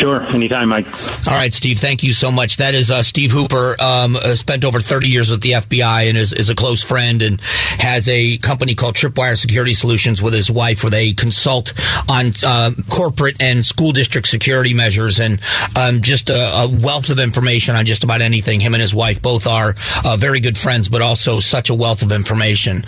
Sure, 0.00 0.22
anytime, 0.22 0.70
Mike. 0.70 0.86
All 1.28 1.34
right, 1.34 1.52
Steve. 1.52 1.78
Thank 1.78 2.02
you 2.02 2.14
so 2.14 2.32
much. 2.32 2.56
That 2.56 2.74
is 2.74 2.90
uh, 2.90 3.02
Steve 3.02 3.32
Hooper. 3.32 3.76
Um, 3.78 4.16
uh, 4.16 4.34
spent 4.34 4.64
over 4.64 4.80
30 4.80 5.08
years 5.08 5.30
with 5.30 5.42
the 5.42 5.52
FBI 5.52 6.08
and 6.08 6.16
is, 6.16 6.32
is, 6.32 6.48
a 6.48 6.54
close 6.54 6.82
friend 6.82 7.20
and 7.20 7.38
has 7.42 8.08
a 8.08 8.38
company 8.38 8.74
called 8.74 8.94
Tripwire 8.94 9.36
Security 9.36 9.74
Solutions 9.74 10.22
with 10.22 10.32
his 10.32 10.50
wife, 10.50 10.82
where 10.82 10.90
they 10.90 11.12
consult 11.12 11.74
on 12.08 12.32
uh, 12.46 12.70
corporate 12.88 13.42
and 13.42 13.64
school 13.64 13.92
district 13.92 14.26
security 14.28 14.72
measures 14.72 15.20
and 15.20 15.38
um, 15.78 16.00
just 16.00 16.30
a, 16.30 16.62
a, 16.62 16.68
wealth 16.68 17.10
of 17.10 17.18
information 17.18 17.76
on 17.76 17.84
just 17.84 18.02
about 18.02 18.22
anything. 18.22 18.58
Him 18.58 18.72
and 18.72 18.80
his 18.80 18.94
wife 18.94 19.20
both 19.20 19.46
are 19.46 19.74
uh, 20.06 20.16
very 20.16 20.40
good 20.40 20.56
friends, 20.56 20.88
but 20.88 21.02
also 21.02 21.40
such 21.40 21.68
a 21.68 21.74
wealth 21.74 22.00
of 22.00 22.10
information. 22.10 22.84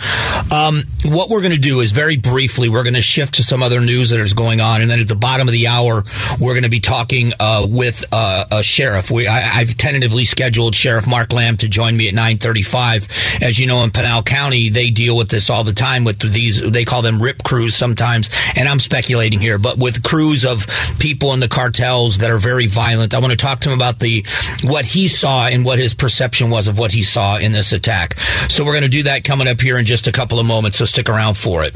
Um, 0.51 0.81
what 1.05 1.29
we're 1.29 1.41
going 1.41 1.53
to 1.53 1.59
do 1.59 1.81
is 1.81 1.91
very 1.91 2.17
briefly, 2.17 2.69
we're 2.69 2.83
going 2.83 2.95
to 2.95 3.01
shift 3.01 3.35
to 3.35 3.43
some 3.43 3.61
other 3.61 3.81
news 3.81 4.09
that 4.09 4.19
is 4.19 4.33
going 4.33 4.61
on, 4.61 4.81
and 4.81 4.89
then 4.89 4.99
at 4.99 5.07
the 5.07 5.15
bottom 5.15 5.47
of 5.47 5.51
the 5.51 5.67
hour, 5.67 6.03
we're 6.39 6.53
going 6.53 6.63
to 6.63 6.69
be 6.69 6.79
talking 6.79 7.02
talking 7.03 7.33
uh, 7.37 7.67
with 7.69 8.05
uh, 8.13 8.45
a 8.49 8.63
sheriff. 8.63 9.11
We, 9.11 9.27
I, 9.27 9.39
have 9.39 9.75
tentatively 9.75 10.23
scheduled 10.23 10.73
Sheriff 10.73 11.05
Mark 11.05 11.33
Lamb 11.33 11.57
to 11.57 11.67
join 11.67 11.97
me 11.97 12.07
at 12.07 12.13
9:35. 12.13 13.43
As 13.43 13.59
you 13.59 13.67
know, 13.67 13.83
in 13.83 13.91
Pinal 13.91 14.23
County, 14.23 14.69
they 14.69 14.89
deal 14.89 15.17
with 15.17 15.27
this 15.27 15.49
all 15.49 15.65
the 15.65 15.73
time 15.73 16.05
with 16.05 16.19
these. 16.19 16.61
They 16.61 16.85
call 16.85 17.01
them 17.01 17.21
rip 17.21 17.43
crews 17.43 17.75
sometimes, 17.75 18.29
and 18.55 18.69
I'm 18.69 18.79
speculating 18.79 19.39
here, 19.39 19.57
but 19.57 19.77
with 19.77 20.01
crews 20.01 20.45
of 20.45 20.65
people 20.97 21.33
in 21.33 21.41
the 21.41 21.49
cartels 21.49 22.19
that 22.19 22.31
are 22.31 22.37
very 22.37 22.67
violent. 22.67 23.13
I 23.13 23.19
want 23.19 23.31
to 23.31 23.37
talk 23.37 23.59
to 23.61 23.69
him 23.69 23.75
about 23.75 23.99
the 23.99 24.25
what 24.63 24.85
he 24.85 25.09
saw 25.09 25.47
and 25.47 25.65
what 25.65 25.79
his 25.79 25.93
perception 25.93 26.49
was 26.49 26.69
of 26.69 26.79
what 26.79 26.93
he 26.93 27.03
saw 27.03 27.37
in 27.37 27.51
this 27.51 27.73
attack. 27.73 28.17
So 28.47 28.63
we're 28.63 28.71
going 28.71 28.83
to 28.83 28.89
do 28.89 29.03
that 29.03 29.25
coming 29.25 29.49
up 29.49 29.59
here 29.59 29.77
in 29.77 29.83
just 29.83 30.07
a 30.07 30.13
couple 30.13 30.39
of 30.39 30.45
moments. 30.45 30.77
So 30.77 30.85
stick 30.85 31.09
around 31.09 31.35
for 31.35 31.65
it. 31.65 31.75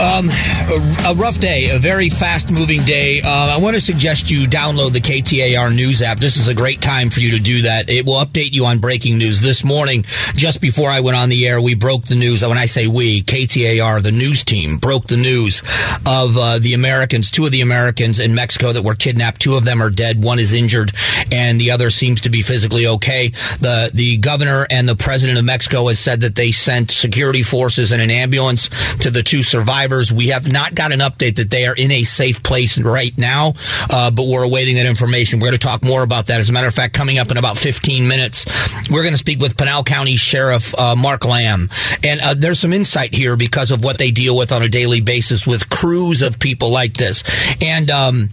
Um, 0.00 0.30
a, 0.30 1.10
a, 1.10 1.14
rough 1.14 1.40
day, 1.40 1.68
a 1.68 1.78
very 1.78 2.08
fast 2.08 2.50
moving 2.50 2.80
day. 2.84 3.20
Uh, 3.20 3.54
I 3.54 3.58
want 3.60 3.76
to 3.76 3.82
suggest 3.82 4.30
you 4.30 4.46
download 4.46 4.94
the 4.94 5.00
KTAR 5.00 5.76
News 5.76 6.00
app. 6.00 6.18
This 6.18 6.38
is 6.38 6.48
a 6.48 6.54
great 6.54 6.80
time 6.80 7.10
for 7.10 7.20
you 7.20 7.32
to 7.32 7.38
do 7.38 7.62
that. 7.62 7.90
It 7.90 8.06
will 8.06 8.14
update 8.14 8.54
you 8.54 8.64
on 8.64 8.78
breaking 8.78 9.18
news. 9.18 9.42
This 9.42 9.62
morning, 9.62 10.04
just 10.34 10.62
before 10.62 10.88
I 10.88 11.00
went 11.00 11.18
on 11.18 11.28
the 11.28 11.46
air, 11.46 11.60
we 11.60 11.74
broke 11.74 12.04
the 12.04 12.14
news. 12.14 12.42
When 12.42 12.56
I 12.56 12.64
say 12.64 12.86
we, 12.86 13.20
KTAR, 13.20 14.02
the 14.02 14.10
news 14.10 14.42
team, 14.42 14.78
broke 14.78 15.06
the 15.06 15.18
news 15.18 15.60
of 16.06 16.34
uh, 16.34 16.58
the 16.60 16.72
Americans, 16.72 17.30
two 17.30 17.44
of 17.44 17.52
the 17.52 17.60
Americans 17.60 18.20
in 18.20 18.34
Mexico 18.34 18.72
that 18.72 18.82
were 18.82 18.94
kidnapped. 18.94 19.42
Two 19.42 19.56
of 19.56 19.66
them 19.66 19.82
are 19.82 19.90
dead. 19.90 20.22
One 20.22 20.38
is 20.38 20.54
injured, 20.54 20.92
and 21.30 21.60
the 21.60 21.72
other 21.72 21.90
seems 21.90 22.22
to 22.22 22.30
be 22.30 22.40
physically 22.40 22.86
okay. 22.86 23.28
The 23.60 23.90
the 23.92 24.16
governor 24.16 24.66
and 24.70 24.88
the 24.88 24.96
president 24.96 25.38
of 25.38 25.44
Mexico 25.44 25.88
has 25.88 25.98
said 25.98 26.22
that 26.22 26.36
they 26.36 26.52
sent 26.52 26.90
security 26.90 27.42
forces 27.42 27.92
and 27.92 28.00
an 28.00 28.10
ambulance 28.10 28.70
to 29.00 29.10
the 29.10 29.22
two 29.22 29.42
survivors. 29.42 29.89
We 30.12 30.28
have 30.28 30.50
not 30.52 30.74
got 30.74 30.92
an 30.92 31.00
update 31.00 31.36
that 31.36 31.50
they 31.50 31.66
are 31.66 31.74
in 31.74 31.90
a 31.90 32.04
safe 32.04 32.42
place 32.42 32.80
right 32.80 33.16
now, 33.18 33.54
uh, 33.92 34.10
but 34.10 34.26
we're 34.26 34.44
awaiting 34.44 34.76
that 34.76 34.86
information. 34.86 35.40
We're 35.40 35.48
going 35.48 35.58
to 35.58 35.66
talk 35.66 35.82
more 35.82 36.02
about 36.02 36.26
that. 36.26 36.40
As 36.40 36.48
a 36.48 36.52
matter 36.52 36.68
of 36.68 36.74
fact, 36.74 36.94
coming 36.94 37.18
up 37.18 37.30
in 37.30 37.36
about 37.36 37.56
15 37.56 38.06
minutes, 38.06 38.46
we're 38.90 39.02
going 39.02 39.14
to 39.14 39.18
speak 39.18 39.40
with 39.40 39.56
Pinal 39.56 39.82
County 39.82 40.16
Sheriff 40.16 40.78
uh, 40.78 40.94
Mark 40.94 41.24
Lamb, 41.24 41.68
and 42.04 42.20
uh, 42.20 42.34
there's 42.34 42.60
some 42.60 42.72
insight 42.72 43.14
here 43.14 43.36
because 43.36 43.70
of 43.70 43.82
what 43.82 43.98
they 43.98 44.10
deal 44.10 44.36
with 44.36 44.52
on 44.52 44.62
a 44.62 44.68
daily 44.68 45.00
basis 45.00 45.46
with 45.46 45.68
crews 45.68 46.22
of 46.22 46.38
people 46.38 46.70
like 46.70 46.94
this, 46.94 47.24
and. 47.60 47.90
Um, 47.90 48.30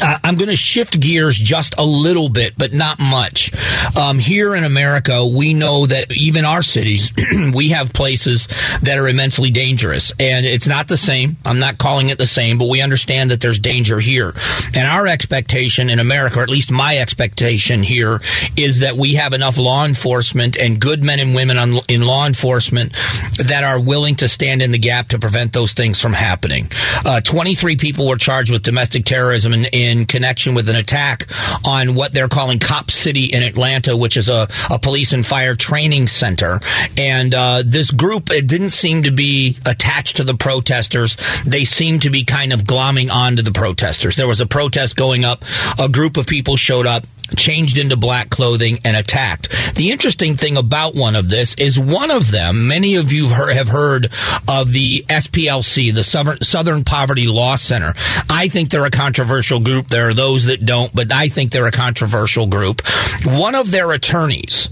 uh, 0.00 0.18
I'm 0.24 0.36
going 0.36 0.50
to 0.50 0.56
shift 0.56 1.00
gears 1.00 1.36
just 1.36 1.78
a 1.78 1.84
little 1.84 2.28
bit, 2.28 2.54
but 2.56 2.72
not 2.72 2.98
much. 2.98 3.52
Um, 3.96 4.18
here 4.18 4.54
in 4.54 4.64
America, 4.64 5.26
we 5.26 5.54
know 5.54 5.86
that 5.86 6.12
even 6.16 6.44
our 6.44 6.62
cities, 6.62 7.12
we 7.54 7.68
have 7.70 7.92
places 7.92 8.46
that 8.82 8.98
are 8.98 9.08
immensely 9.08 9.50
dangerous. 9.50 10.12
And 10.18 10.44
it's 10.44 10.68
not 10.68 10.88
the 10.88 10.96
same. 10.96 11.36
I'm 11.44 11.58
not 11.58 11.78
calling 11.78 12.10
it 12.10 12.18
the 12.18 12.26
same, 12.26 12.58
but 12.58 12.68
we 12.68 12.80
understand 12.80 13.30
that 13.30 13.40
there's 13.40 13.58
danger 13.58 13.98
here. 13.98 14.32
And 14.74 14.86
our 14.86 15.06
expectation 15.06 15.90
in 15.90 15.98
America, 15.98 16.40
or 16.40 16.42
at 16.42 16.50
least 16.50 16.70
my 16.70 16.98
expectation 16.98 17.82
here, 17.82 18.20
is 18.56 18.80
that 18.80 18.96
we 18.96 19.14
have 19.14 19.32
enough 19.32 19.58
law 19.58 19.86
enforcement 19.86 20.56
and 20.56 20.80
good 20.80 21.04
men 21.04 21.20
and 21.20 21.34
women 21.34 21.58
on, 21.58 21.78
in 21.88 22.02
law 22.02 22.26
enforcement 22.26 22.92
that 23.46 23.62
are 23.64 23.80
willing 23.80 24.16
to 24.16 24.28
stand 24.28 24.62
in 24.62 24.72
the 24.72 24.78
gap 24.78 25.08
to 25.08 25.18
prevent 25.18 25.52
those 25.52 25.72
things 25.72 26.00
from 26.00 26.12
happening. 26.12 26.70
Uh, 27.04 27.20
23 27.20 27.76
people 27.76 28.08
were 28.08 28.16
charged 28.16 28.50
with 28.50 28.62
domestic 28.62 29.04
terrorism 29.04 29.52
and 29.52 29.68
in 29.76 30.06
connection 30.06 30.54
with 30.54 30.68
an 30.70 30.76
attack 30.76 31.26
on 31.66 31.94
what 31.94 32.12
they're 32.12 32.28
calling 32.28 32.58
Cop 32.58 32.90
City 32.90 33.26
in 33.26 33.42
Atlanta, 33.42 33.96
which 33.96 34.16
is 34.16 34.28
a, 34.30 34.48
a 34.70 34.78
police 34.78 35.12
and 35.12 35.24
fire 35.24 35.54
training 35.54 36.06
center. 36.06 36.60
And 36.96 37.34
uh, 37.34 37.62
this 37.64 37.90
group, 37.90 38.30
it 38.30 38.48
didn't 38.48 38.70
seem 38.70 39.02
to 39.02 39.10
be 39.10 39.56
attached 39.66 40.16
to 40.16 40.24
the 40.24 40.34
protesters. 40.34 41.16
They 41.44 41.64
seemed 41.64 42.02
to 42.02 42.10
be 42.10 42.24
kind 42.24 42.52
of 42.52 42.62
glomming 42.62 43.10
onto 43.10 43.42
the 43.42 43.52
protesters. 43.52 44.16
There 44.16 44.26
was 44.26 44.40
a 44.40 44.46
protest 44.46 44.96
going 44.96 45.24
up. 45.24 45.44
A 45.78 45.88
group 45.88 46.16
of 46.16 46.26
people 46.26 46.56
showed 46.56 46.86
up 46.86 47.06
changed 47.36 47.78
into 47.78 47.96
black 47.96 48.30
clothing 48.30 48.78
and 48.84 48.96
attacked. 48.96 49.74
The 49.76 49.90
interesting 49.90 50.34
thing 50.34 50.56
about 50.56 50.94
one 50.94 51.16
of 51.16 51.28
this 51.28 51.54
is 51.54 51.78
one 51.78 52.10
of 52.10 52.30
them, 52.30 52.68
many 52.68 52.96
of 52.96 53.12
you 53.12 53.28
have 53.28 53.68
heard 53.68 54.06
of 54.48 54.72
the 54.72 55.04
SPLC, 55.08 55.94
the 55.94 56.38
Southern 56.42 56.84
Poverty 56.84 57.26
Law 57.26 57.56
Center. 57.56 57.92
I 58.30 58.48
think 58.48 58.70
they're 58.70 58.84
a 58.84 58.90
controversial 58.90 59.60
group. 59.60 59.88
There 59.88 60.08
are 60.08 60.14
those 60.14 60.44
that 60.44 60.64
don't, 60.64 60.94
but 60.94 61.12
I 61.12 61.28
think 61.28 61.52
they're 61.52 61.66
a 61.66 61.70
controversial 61.70 62.46
group. 62.46 62.82
One 63.24 63.54
of 63.54 63.70
their 63.70 63.92
attorneys, 63.92 64.70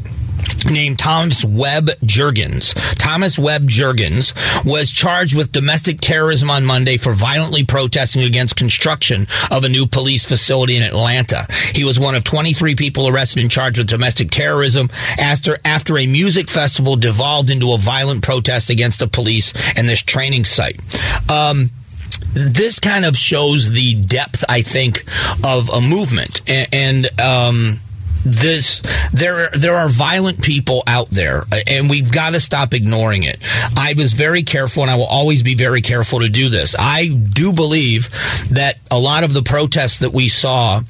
named 0.70 0.98
Thomas 0.98 1.44
Webb 1.44 1.90
Jurgens. 2.02 2.74
Thomas 2.96 3.38
Webb 3.38 3.68
Jurgens 3.68 4.34
was 4.64 4.90
charged 4.90 5.34
with 5.36 5.52
domestic 5.52 6.00
terrorism 6.00 6.50
on 6.50 6.64
Monday 6.64 6.96
for 6.96 7.12
violently 7.12 7.64
protesting 7.64 8.22
against 8.22 8.56
construction 8.56 9.26
of 9.50 9.64
a 9.64 9.68
new 9.68 9.86
police 9.86 10.24
facility 10.24 10.76
in 10.76 10.82
Atlanta. 10.82 11.46
He 11.74 11.84
was 11.84 12.00
one 12.00 12.14
of 12.14 12.24
23 12.24 12.74
people 12.74 13.08
arrested 13.08 13.40
and 13.40 13.50
charged 13.50 13.78
with 13.78 13.86
domestic 13.86 14.30
terrorism 14.30 14.88
after 15.20 15.58
after 15.64 15.98
a 15.98 16.06
music 16.06 16.48
festival 16.48 16.96
devolved 16.96 17.50
into 17.50 17.72
a 17.72 17.78
violent 17.78 18.22
protest 18.22 18.70
against 18.70 19.00
the 19.00 19.08
police 19.08 19.52
and 19.76 19.88
this 19.88 20.02
training 20.02 20.44
site. 20.44 20.80
Um, 21.30 21.70
this 22.32 22.80
kind 22.80 23.04
of 23.04 23.16
shows 23.16 23.70
the 23.70 23.94
depth, 23.94 24.44
I 24.48 24.62
think, 24.62 25.04
of 25.44 25.68
a 25.68 25.80
movement. 25.80 26.42
And, 26.48 26.68
and 26.72 27.20
um, 27.20 27.80
this 28.25 28.83
there 29.12 29.50
there 29.50 29.76
are 29.76 29.88
violent 29.88 30.43
people 30.43 30.83
out 30.87 31.11
there 31.11 31.45
and 31.66 31.90
we've 31.90 32.11
got 32.11 32.31
to 32.31 32.40
stop 32.40 32.75
ignoring 32.75 33.23
it. 33.25 33.38
I 33.76 33.95
was 33.97 34.12
very 34.12 34.43
careful 34.43 34.83
and 34.83 34.90
i 34.90 34.97
will 34.97 35.04
always 35.04 35.43
be 35.43 35.54
very 35.54 35.81
careful 35.81 36.21
to 36.21 36.28
do 36.28 36.49
this. 36.49 36.75
I 36.78 37.09
do 37.09 37.52
believe 37.52 38.11
that 38.50 38.78
a 38.90 38.99
lot 38.99 39.25
of 39.25 39.35
the 39.35 39.43
protests 39.43 39.99
that 39.99 40.12
we 40.12 40.28
saw 40.28 40.83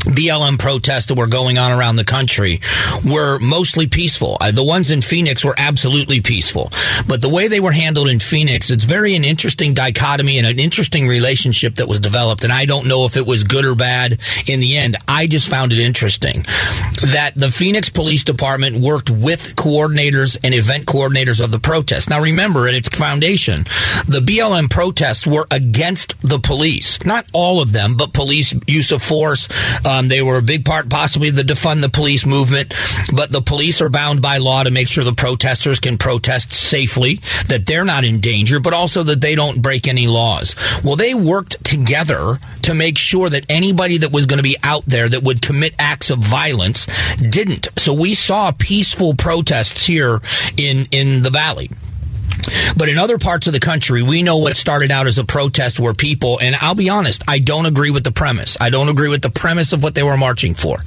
BLM 0.00 0.58
protests 0.58 1.06
that 1.06 1.18
were 1.18 1.26
going 1.26 1.58
on 1.58 1.78
around 1.78 1.96
the 1.96 2.04
country 2.04 2.60
were 3.04 3.38
mostly 3.40 3.86
peaceful. 3.86 4.36
Uh, 4.40 4.50
the 4.50 4.64
ones 4.64 4.90
in 4.90 5.02
Phoenix 5.02 5.44
were 5.44 5.54
absolutely 5.58 6.20
peaceful. 6.20 6.70
But 7.06 7.22
the 7.22 7.28
way 7.28 7.48
they 7.48 7.60
were 7.60 7.72
handled 7.72 8.08
in 8.08 8.18
Phoenix, 8.18 8.70
it's 8.70 8.84
very 8.84 9.14
an 9.14 9.24
interesting 9.24 9.74
dichotomy 9.74 10.38
and 10.38 10.46
an 10.46 10.58
interesting 10.58 11.06
relationship 11.06 11.76
that 11.76 11.88
was 11.88 12.00
developed. 12.00 12.44
And 12.44 12.52
I 12.52 12.64
don't 12.64 12.88
know 12.88 13.04
if 13.04 13.16
it 13.16 13.26
was 13.26 13.44
good 13.44 13.64
or 13.64 13.74
bad 13.74 14.20
in 14.48 14.60
the 14.60 14.78
end. 14.78 14.96
I 15.06 15.26
just 15.26 15.48
found 15.48 15.72
it 15.72 15.78
interesting 15.78 16.42
that 17.12 17.32
the 17.36 17.50
Phoenix 17.50 17.88
Police 17.88 18.24
Department 18.24 18.76
worked 18.76 19.10
with 19.10 19.56
coordinators 19.56 20.38
and 20.42 20.54
event 20.54 20.86
coordinators 20.86 21.42
of 21.42 21.50
the 21.50 21.60
protest. 21.60 22.10
Now 22.10 22.20
remember, 22.20 22.68
at 22.68 22.74
its 22.74 22.88
foundation, 22.88 23.64
the 24.06 24.20
BLM 24.24 24.70
protests 24.70 25.26
were 25.26 25.46
against 25.50 26.14
the 26.22 26.38
police. 26.38 27.04
Not 27.04 27.26
all 27.32 27.60
of 27.60 27.72
them, 27.72 27.96
but 27.96 28.12
police 28.12 28.54
use 28.66 28.92
of 28.92 29.02
force, 29.02 29.48
um, 29.90 30.08
they 30.08 30.22
were 30.22 30.36
a 30.36 30.42
big 30.42 30.64
part, 30.64 30.88
possibly, 30.88 31.30
the 31.30 31.42
defund 31.42 31.80
the 31.80 31.88
police 31.88 32.24
movement. 32.24 32.72
But 33.12 33.32
the 33.32 33.42
police 33.42 33.80
are 33.80 33.88
bound 33.88 34.22
by 34.22 34.38
law 34.38 34.62
to 34.62 34.70
make 34.70 34.86
sure 34.86 35.02
the 35.02 35.12
protesters 35.12 35.80
can 35.80 35.98
protest 35.98 36.52
safely, 36.52 37.16
that 37.48 37.64
they're 37.66 37.84
not 37.84 38.04
in 38.04 38.20
danger, 38.20 38.60
but 38.60 38.72
also 38.72 39.02
that 39.02 39.20
they 39.20 39.34
don't 39.34 39.60
break 39.60 39.88
any 39.88 40.06
laws. 40.06 40.54
Well, 40.84 40.96
they 40.96 41.14
worked 41.14 41.64
together 41.64 42.38
to 42.62 42.74
make 42.74 42.96
sure 42.96 43.28
that 43.28 43.46
anybody 43.48 43.98
that 43.98 44.12
was 44.12 44.26
going 44.26 44.38
to 44.38 44.44
be 44.44 44.56
out 44.62 44.86
there 44.86 45.08
that 45.08 45.24
would 45.24 45.42
commit 45.42 45.74
acts 45.78 46.10
of 46.10 46.18
violence 46.18 46.86
didn't. 47.16 47.68
So 47.76 47.92
we 47.92 48.14
saw 48.14 48.52
peaceful 48.52 49.14
protests 49.14 49.86
here 49.86 50.20
in 50.56 50.86
in 50.92 51.22
the 51.22 51.30
valley. 51.30 51.70
But 52.76 52.88
in 52.88 52.98
other 52.98 53.18
parts 53.18 53.46
of 53.46 53.52
the 53.52 53.60
country, 53.60 54.02
we 54.02 54.22
know 54.22 54.38
what 54.38 54.56
started 54.56 54.90
out 54.90 55.06
as 55.06 55.18
a 55.18 55.24
protest 55.24 55.80
where 55.80 55.94
people, 55.94 56.38
and 56.40 56.56
I'll 56.60 56.74
be 56.74 56.88
honest, 56.88 57.24
I 57.28 57.38
don't 57.38 57.66
agree 57.66 57.90
with 57.90 58.04
the 58.04 58.12
premise. 58.12 58.56
I 58.60 58.70
don't 58.70 58.88
agree 58.88 59.08
with 59.08 59.22
the 59.22 59.30
premise 59.30 59.72
of 59.72 59.82
what 59.82 59.94
they 59.94 60.02
were 60.02 60.16
marching 60.16 60.54
for. 60.54 60.78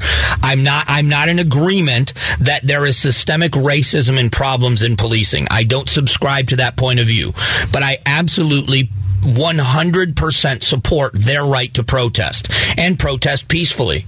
I'm 0.42 0.64
not, 0.64 0.86
I'm 0.88 1.10
not 1.10 1.30
in 1.30 1.40
agreement 1.40 2.14
that 2.40 2.62
there 2.64 2.86
is 2.86 2.98
systemic 2.98 3.52
racism 3.54 4.20
and 4.20 4.32
problems 4.32 4.82
in 4.82 4.96
policing. 4.96 5.48
I 5.52 5.64
don't 5.64 5.90
subscribe 5.90 6.48
to 6.48 6.58
that 6.58 6.78
point 6.78 7.00
of 7.00 7.08
view. 7.08 7.34
But 7.72 7.84
I 7.84 8.00
absolutely 8.06 8.90
100% 9.24 10.64
support 10.64 11.14
their 11.14 11.46
right 11.46 11.74
to 11.74 11.84
protest 11.84 12.50
and 12.78 13.00
protest 13.00 13.48
peacefully. 13.48 14.06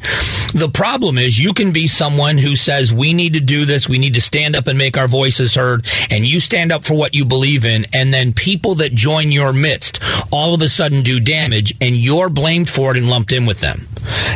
The 0.54 0.70
problem 0.74 1.18
is 1.18 1.40
you 1.40 1.54
can 1.54 1.72
be 1.72 1.88
someone 1.88 2.38
who 2.38 2.56
says 2.56 2.94
we 2.94 3.14
need 3.14 3.34
to 3.34 3.40
do 3.40 3.66
this, 3.66 3.90
we 3.90 3.98
need 3.98 4.16
to 4.16 4.22
stand 4.22 4.56
up 4.56 4.68
and 4.68 4.78
make 4.78 4.98
our 4.98 5.08
voices 5.08 5.56
heard, 5.56 5.86
and 6.10 6.26
you 6.26 6.40
stand 6.40 6.72
up 6.72 6.86
for 6.86 6.96
what 6.96 7.16
you 7.16 7.26
believe 7.26 7.66
in, 7.66 7.86
and 7.94 8.14
then 8.14 8.34
people 8.34 8.76
that 8.76 8.94
join 8.94 9.32
your 9.32 9.54
midst 9.54 10.00
all 10.32 10.54
of 10.54 10.62
a 10.62 10.70
sudden 10.70 11.02
do 11.02 11.20
damage, 11.20 11.74
and 11.82 11.96
you're 11.96 12.30
blamed 12.30 12.70
for 12.70 12.92
it 12.92 12.98
and 12.98 13.10
lumped 13.10 13.32
in 13.32 13.46
with 13.46 13.62
them. 13.62 13.88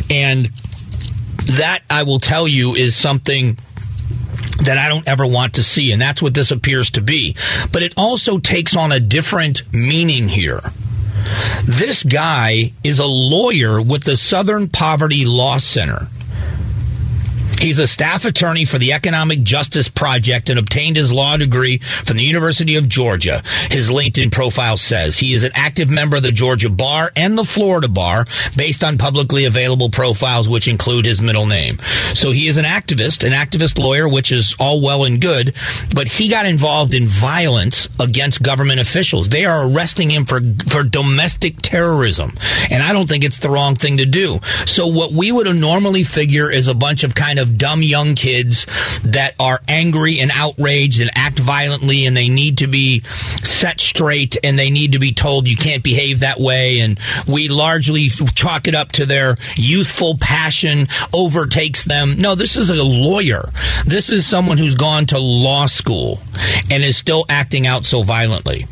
And 0.09 0.45
that, 1.57 1.81
I 1.89 2.03
will 2.03 2.19
tell 2.19 2.47
you, 2.47 2.75
is 2.75 2.95
something 2.95 3.57
that 4.61 4.77
I 4.77 4.89
don't 4.89 5.07
ever 5.07 5.25
want 5.25 5.55
to 5.55 5.63
see. 5.63 5.91
And 5.91 6.01
that's 6.01 6.21
what 6.21 6.33
this 6.33 6.51
appears 6.51 6.91
to 6.91 7.01
be. 7.01 7.35
But 7.71 7.83
it 7.83 7.93
also 7.97 8.39
takes 8.39 8.75
on 8.75 8.91
a 8.91 8.99
different 8.99 9.63
meaning 9.73 10.27
here. 10.27 10.61
This 11.63 12.03
guy 12.03 12.73
is 12.83 12.99
a 12.99 13.05
lawyer 13.05 13.81
with 13.81 14.03
the 14.03 14.15
Southern 14.15 14.69
Poverty 14.69 15.25
Law 15.25 15.57
Center. 15.57 16.07
He's 17.59 17.79
a 17.79 17.87
staff 17.87 18.25
attorney 18.25 18.65
for 18.65 18.77
the 18.77 18.93
Economic 18.93 19.43
Justice 19.43 19.89
Project 19.89 20.49
and 20.49 20.57
obtained 20.57 20.95
his 20.95 21.11
law 21.11 21.35
degree 21.35 21.79
from 21.79 22.15
the 22.15 22.23
University 22.23 22.77
of 22.77 22.87
Georgia. 22.87 23.41
His 23.69 23.89
LinkedIn 23.89 24.31
profile 24.31 24.77
says 24.77 25.17
he 25.17 25.33
is 25.33 25.43
an 25.43 25.51
active 25.55 25.89
member 25.89 26.17
of 26.17 26.23
the 26.23 26.31
Georgia 26.31 26.69
Bar 26.69 27.11
and 27.17 27.37
the 27.37 27.43
Florida 27.43 27.89
Bar 27.89 28.25
based 28.55 28.83
on 28.83 28.97
publicly 28.97 29.45
available 29.45 29.89
profiles, 29.89 30.47
which 30.47 30.67
include 30.69 31.05
his 31.05 31.21
middle 31.21 31.45
name. 31.45 31.79
So 32.13 32.31
he 32.31 32.47
is 32.47 32.57
an 32.57 32.65
activist, 32.65 33.25
an 33.25 33.33
activist 33.33 33.77
lawyer, 33.77 34.07
which 34.07 34.31
is 34.31 34.55
all 34.59 34.81
well 34.81 35.03
and 35.03 35.19
good, 35.19 35.53
but 35.93 36.07
he 36.07 36.29
got 36.29 36.45
involved 36.45 36.93
in 36.93 37.07
violence 37.07 37.89
against 37.99 38.41
government 38.41 38.79
officials. 38.79 39.27
They 39.27 39.45
are 39.45 39.69
arresting 39.69 40.09
him 40.09 40.25
for, 40.25 40.39
for 40.69 40.83
domestic 40.83 41.61
terrorism. 41.61 42.33
And 42.71 42.81
I 42.81 42.93
don't 42.93 43.07
think 43.07 43.23
it's 43.25 43.39
the 43.39 43.49
wrong 43.49 43.75
thing 43.75 43.97
to 43.97 44.05
do. 44.05 44.39
So 44.65 44.87
what 44.87 45.11
we 45.11 45.31
would 45.31 45.47
normally 45.55 46.03
figure 46.03 46.49
is 46.49 46.67
a 46.67 46.73
bunch 46.73 47.03
of 47.03 47.15
kind 47.15 47.39
of 47.39 47.48
dumb 47.49 47.81
young 47.81 48.15
kids 48.15 48.65
that 49.03 49.35
are 49.39 49.59
angry 49.67 50.19
and 50.19 50.31
outraged 50.33 51.01
and 51.01 51.11
act 51.15 51.39
violently 51.39 52.05
and 52.05 52.15
they 52.15 52.29
need 52.29 52.59
to 52.59 52.67
be 52.67 53.01
set 53.03 53.81
straight 53.81 54.37
and 54.43 54.57
they 54.57 54.69
need 54.69 54.93
to 54.93 54.99
be 54.99 55.11
told 55.11 55.47
you 55.47 55.55
can't 55.55 55.83
behave 55.83 56.19
that 56.19 56.39
way. 56.39 56.79
And 56.79 56.99
we 57.27 57.47
largely 57.49 58.07
chalk 58.07 58.67
it 58.67 58.75
up 58.75 58.91
to 58.93 59.05
their 59.05 59.37
youthful 59.55 60.17
passion 60.19 60.87
overtakes 61.13 61.83
them. 61.83 62.15
No, 62.17 62.35
this 62.35 62.57
is 62.57 62.69
a 62.69 62.83
lawyer. 62.83 63.43
This 63.85 64.11
is 64.11 64.25
someone 64.25 64.57
who's 64.57 64.75
gone 64.75 65.05
to 65.07 65.19
law 65.19 65.65
school 65.65 66.19
and 66.71 66.83
is 66.83 66.97
still 66.97 67.25
acting 67.29 67.67
out 67.67 67.85
so 67.85 68.03
violently. 68.03 68.65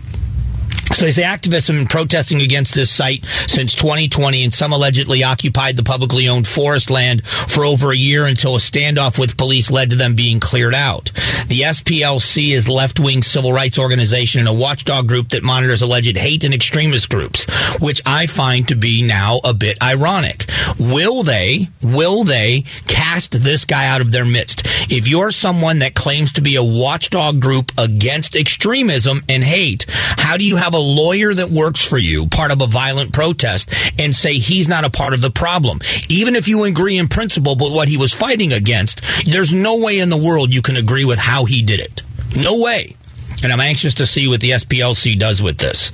So 0.94 1.06
they 1.06 1.12
say 1.12 1.24
activists 1.24 1.67
have 1.67 1.75
been 1.75 1.88
protesting 1.88 2.41
against 2.41 2.74
this 2.74 2.89
site 2.89 3.25
since 3.25 3.75
2020, 3.75 4.44
and 4.44 4.53
some 4.53 4.74
allegedly 4.74 5.24
occupied 5.24 5.77
the 5.77 5.84
publicly 5.84 6.27
owned 6.27 6.48
forest 6.48 6.89
land 6.89 7.25
for 7.27 7.65
over 7.65 7.91
a 7.91 7.98
year 7.98 8.25
until 8.25 8.56
a 8.56 8.60
standoff 8.60 9.20
with 9.20 9.38
police 9.38 9.70
led 9.70 9.89
to 9.91 9.96
them 9.96 10.15
being 10.15 10.39
cleared 10.39 10.74
out. 10.74 11.12
The 11.48 11.62
SPLC 11.62 12.51
is 12.51 12.67
left-wing 12.67 13.22
civil 13.22 13.53
rights 13.53 13.77
organization 13.77 14.39
and 14.39 14.50
a 14.50 14.53
watchdog 14.53 15.08
group 15.08 15.29
that 15.29 15.44
monitors 15.44 15.82
alleged 15.82 16.17
hate 16.17 16.44
and 16.44 16.53
extremist 16.53 17.10
groups, 17.10 17.46
which 17.79 18.01
I 18.06 18.27
find 18.27 18.67
to 18.70 18.75
be 18.75 19.06
now 19.06 19.39
a 19.44 19.53
bit 19.53 19.82
ironic. 19.84 20.46
Will 20.79 21.24
they, 21.24 21.67
will 21.82 22.24
they 22.24 22.63
cast 22.88 23.32
this 23.32 23.65
guy 23.65 23.88
out 23.88 24.01
of 24.01 24.12
their 24.12 24.25
midst? 24.25 24.62
If 24.91 25.08
you're 25.08 25.32
someone 25.32 25.79
that 25.79 25.96
claims 25.96 26.34
to 26.34 26.41
be 26.41 26.56
a 26.56 26.63
watchdog 26.63 27.39
group 27.39 27.72
against 27.77 28.36
extremism 28.36 29.22
and 29.29 29.44
hate, 29.44 29.86
how 29.89 30.38
do 30.38 30.46
you 30.46 30.56
have 30.56 30.74
a 30.77 30.79
lawyer 30.79 31.34
that 31.34 31.50
works 31.50 31.86
for 31.86 31.98
you, 31.98 32.27
part 32.27 32.51
of 32.51 32.62
a 32.62 32.67
violent 32.67 33.12
protest, 33.12 33.69
and 34.00 34.15
say 34.15 34.36
he's 34.36 34.69
not 34.69 34.86
a 34.86 34.89
part 34.89 35.13
of 35.13 35.22
the 35.22 35.31
problem. 35.31 35.79
Even 36.07 36.36
if 36.36 36.48
you 36.48 36.63
agree 36.63 36.98
in 36.98 37.10
principle 37.10 37.55
with 37.55 37.74
what 37.74 37.89
he 37.89 37.98
was 37.98 38.13
fighting 38.13 38.53
against, 38.53 39.01
there's 39.25 39.53
no 39.53 39.79
way 39.79 40.00
in 40.00 40.10
the 40.10 40.17
world 40.17 40.53
you 40.53 40.62
can 40.62 40.77
agree 40.77 41.03
with 41.03 41.19
how 41.19 41.43
he 41.43 41.62
did 41.62 41.81
it. 41.81 42.03
No 42.39 42.62
way 42.62 42.96
and 43.43 43.51
I'm 43.51 43.60
anxious 43.60 43.96
to 43.96 44.05
see 44.05 44.27
what 44.27 44.41
the 44.41 44.51
SPLC 44.51 45.17
does 45.17 45.41
with 45.41 45.57
this. 45.57 45.91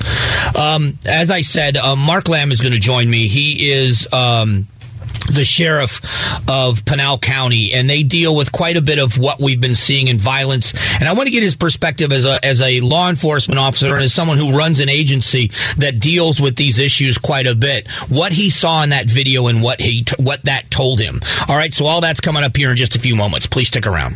Um, 0.57 0.97
as 1.05 1.29
I 1.29 1.41
said, 1.41 1.77
uh, 1.77 1.95
Mark 1.95 2.29
Lamb 2.29 2.51
is 2.51 2.61
going 2.61 2.73
to 2.73 2.79
join 2.79 3.09
me. 3.09 3.27
He 3.27 3.71
is 3.71 4.07
um, 4.13 4.67
the 5.27 5.43
sheriff 5.43 6.01
of 6.49 6.85
Pinal 6.85 7.17
County, 7.17 7.73
and 7.73 7.89
they 7.89 8.03
deal 8.03 8.35
with 8.35 8.51
quite 8.51 8.77
a 8.77 8.81
bit 8.81 8.99
of 8.99 9.17
what 9.17 9.39
we've 9.39 9.61
been 9.61 9.75
seeing 9.75 10.07
in 10.07 10.17
violence. 10.17 10.73
And 10.99 11.07
I 11.07 11.13
want 11.13 11.27
to 11.27 11.31
get 11.31 11.43
his 11.43 11.55
perspective 11.55 12.11
as 12.11 12.25
a 12.25 12.43
as 12.45 12.61
a 12.61 12.79
law 12.81 13.09
enforcement 13.09 13.59
officer 13.59 13.93
and 13.93 14.03
as 14.03 14.13
someone 14.13 14.37
who 14.37 14.57
runs 14.57 14.79
an 14.79 14.89
agency 14.89 15.51
that 15.77 15.99
deals 15.99 16.39
with 16.39 16.55
these 16.55 16.79
issues 16.79 17.17
quite 17.17 17.47
a 17.47 17.55
bit. 17.55 17.87
What 18.09 18.31
he 18.31 18.49
saw 18.49 18.83
in 18.83 18.89
that 18.89 19.07
video 19.07 19.47
and 19.47 19.61
what 19.61 19.79
he 19.81 20.05
what 20.17 20.43
that 20.45 20.69
told 20.69 20.99
him. 20.99 21.19
All 21.47 21.55
right, 21.55 21.73
so 21.73 21.85
all 21.85 22.01
that's 22.01 22.21
coming 22.21 22.43
up 22.43 22.55
here 22.55 22.71
in 22.71 22.77
just 22.77 22.95
a 22.95 22.99
few 22.99 23.15
moments. 23.15 23.47
Please 23.47 23.67
stick 23.67 23.87
around. 23.87 24.15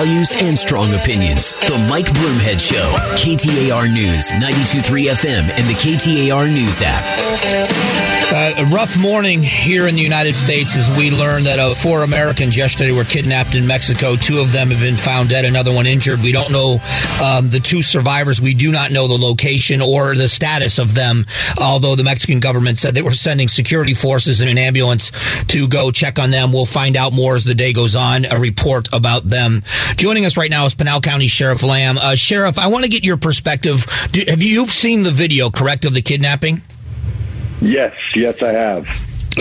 Values 0.00 0.32
and 0.32 0.58
strong 0.58 0.94
opinions. 0.94 1.52
The 1.68 1.76
Mike 1.90 2.06
Broomhead 2.06 2.58
Show. 2.58 2.90
KTAR 3.16 3.92
News, 3.92 4.32
92.3 4.32 5.10
FM, 5.10 5.50
and 5.50 5.68
the 5.68 5.74
KTAR 5.74 6.50
News 6.50 6.80
app. 6.82 8.19
Uh, 8.32 8.54
a 8.58 8.64
rough 8.66 8.96
morning 8.96 9.42
here 9.42 9.88
in 9.88 9.96
the 9.96 10.00
United 10.00 10.36
States 10.36 10.76
as 10.76 10.88
we 10.96 11.10
learned 11.10 11.46
that 11.46 11.58
uh, 11.58 11.74
four 11.74 12.04
Americans 12.04 12.56
yesterday 12.56 12.92
were 12.92 13.02
kidnapped 13.02 13.56
in 13.56 13.66
Mexico. 13.66 14.14
Two 14.14 14.38
of 14.38 14.52
them 14.52 14.70
have 14.70 14.80
been 14.80 14.94
found 14.94 15.30
dead, 15.30 15.44
another 15.44 15.72
one 15.72 15.84
injured. 15.84 16.20
We 16.20 16.30
don't 16.30 16.52
know 16.52 16.78
um, 17.20 17.50
the 17.50 17.58
two 17.58 17.82
survivors. 17.82 18.40
We 18.40 18.54
do 18.54 18.70
not 18.70 18.92
know 18.92 19.08
the 19.08 19.18
location 19.18 19.82
or 19.82 20.14
the 20.14 20.28
status 20.28 20.78
of 20.78 20.94
them, 20.94 21.26
although 21.60 21.96
the 21.96 22.04
Mexican 22.04 22.38
government 22.38 22.78
said 22.78 22.94
they 22.94 23.02
were 23.02 23.10
sending 23.10 23.48
security 23.48 23.94
forces 23.94 24.40
and 24.40 24.48
an 24.48 24.58
ambulance 24.58 25.10
to 25.48 25.66
go 25.66 25.90
check 25.90 26.20
on 26.20 26.30
them. 26.30 26.52
We'll 26.52 26.66
find 26.66 26.96
out 26.96 27.12
more 27.12 27.34
as 27.34 27.42
the 27.42 27.56
day 27.56 27.72
goes 27.72 27.96
on. 27.96 28.26
A 28.26 28.38
report 28.38 28.94
about 28.94 29.24
them. 29.24 29.62
Joining 29.96 30.24
us 30.24 30.36
right 30.36 30.50
now 30.50 30.66
is 30.66 30.74
Pinal 30.76 31.00
County 31.00 31.26
Sheriff 31.26 31.64
Lamb. 31.64 31.98
Uh, 31.98 32.14
Sheriff, 32.14 32.60
I 32.60 32.68
want 32.68 32.84
to 32.84 32.90
get 32.90 33.04
your 33.04 33.16
perspective. 33.16 33.84
Do, 34.12 34.22
have 34.28 34.40
you 34.40 34.50
you've 34.50 34.70
seen 34.70 35.02
the 35.02 35.10
video, 35.10 35.50
correct, 35.50 35.84
of 35.84 35.94
the 35.94 36.02
kidnapping? 36.02 36.62
Yes, 37.60 37.94
yes, 38.16 38.42
I 38.42 38.52
have. 38.52 38.88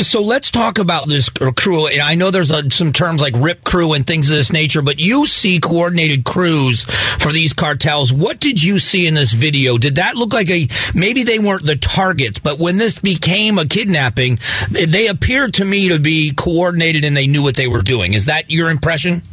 So 0.01 0.21
let's 0.21 0.51
talk 0.51 0.77
about 0.77 1.07
this 1.09 1.29
crew. 1.29 1.87
I 1.87 2.15
know 2.15 2.31
there's 2.31 2.51
a, 2.51 2.69
some 2.69 2.93
terms 2.93 3.21
like 3.21 3.33
rip 3.35 3.63
crew 3.63 3.93
and 3.93 4.05
things 4.05 4.29
of 4.29 4.37
this 4.37 4.53
nature, 4.53 4.81
but 4.81 4.99
you 4.99 5.25
see 5.25 5.59
coordinated 5.59 6.23
crews 6.23 6.83
for 6.83 7.33
these 7.33 7.53
cartels. 7.53 8.13
What 8.13 8.39
did 8.39 8.63
you 8.63 8.79
see 8.79 9.07
in 9.07 9.15
this 9.15 9.33
video? 9.33 9.77
Did 9.77 9.95
that 9.95 10.15
look 10.15 10.31
like 10.31 10.49
a 10.49 10.67
maybe 10.93 11.23
they 11.23 11.39
weren't 11.39 11.65
the 11.65 11.75
targets, 11.75 12.39
but 12.39 12.59
when 12.59 12.77
this 12.77 12.99
became 12.99 13.57
a 13.57 13.65
kidnapping, 13.65 14.39
they 14.69 15.07
appeared 15.07 15.55
to 15.55 15.65
me 15.65 15.89
to 15.89 15.99
be 15.99 16.33
coordinated 16.33 17.03
and 17.03 17.17
they 17.17 17.27
knew 17.27 17.41
what 17.41 17.55
they 17.55 17.67
were 17.67 17.81
doing. 17.81 18.13
Is 18.13 18.25
that 18.25 18.51
your 18.51 18.69
impression? 18.69 19.23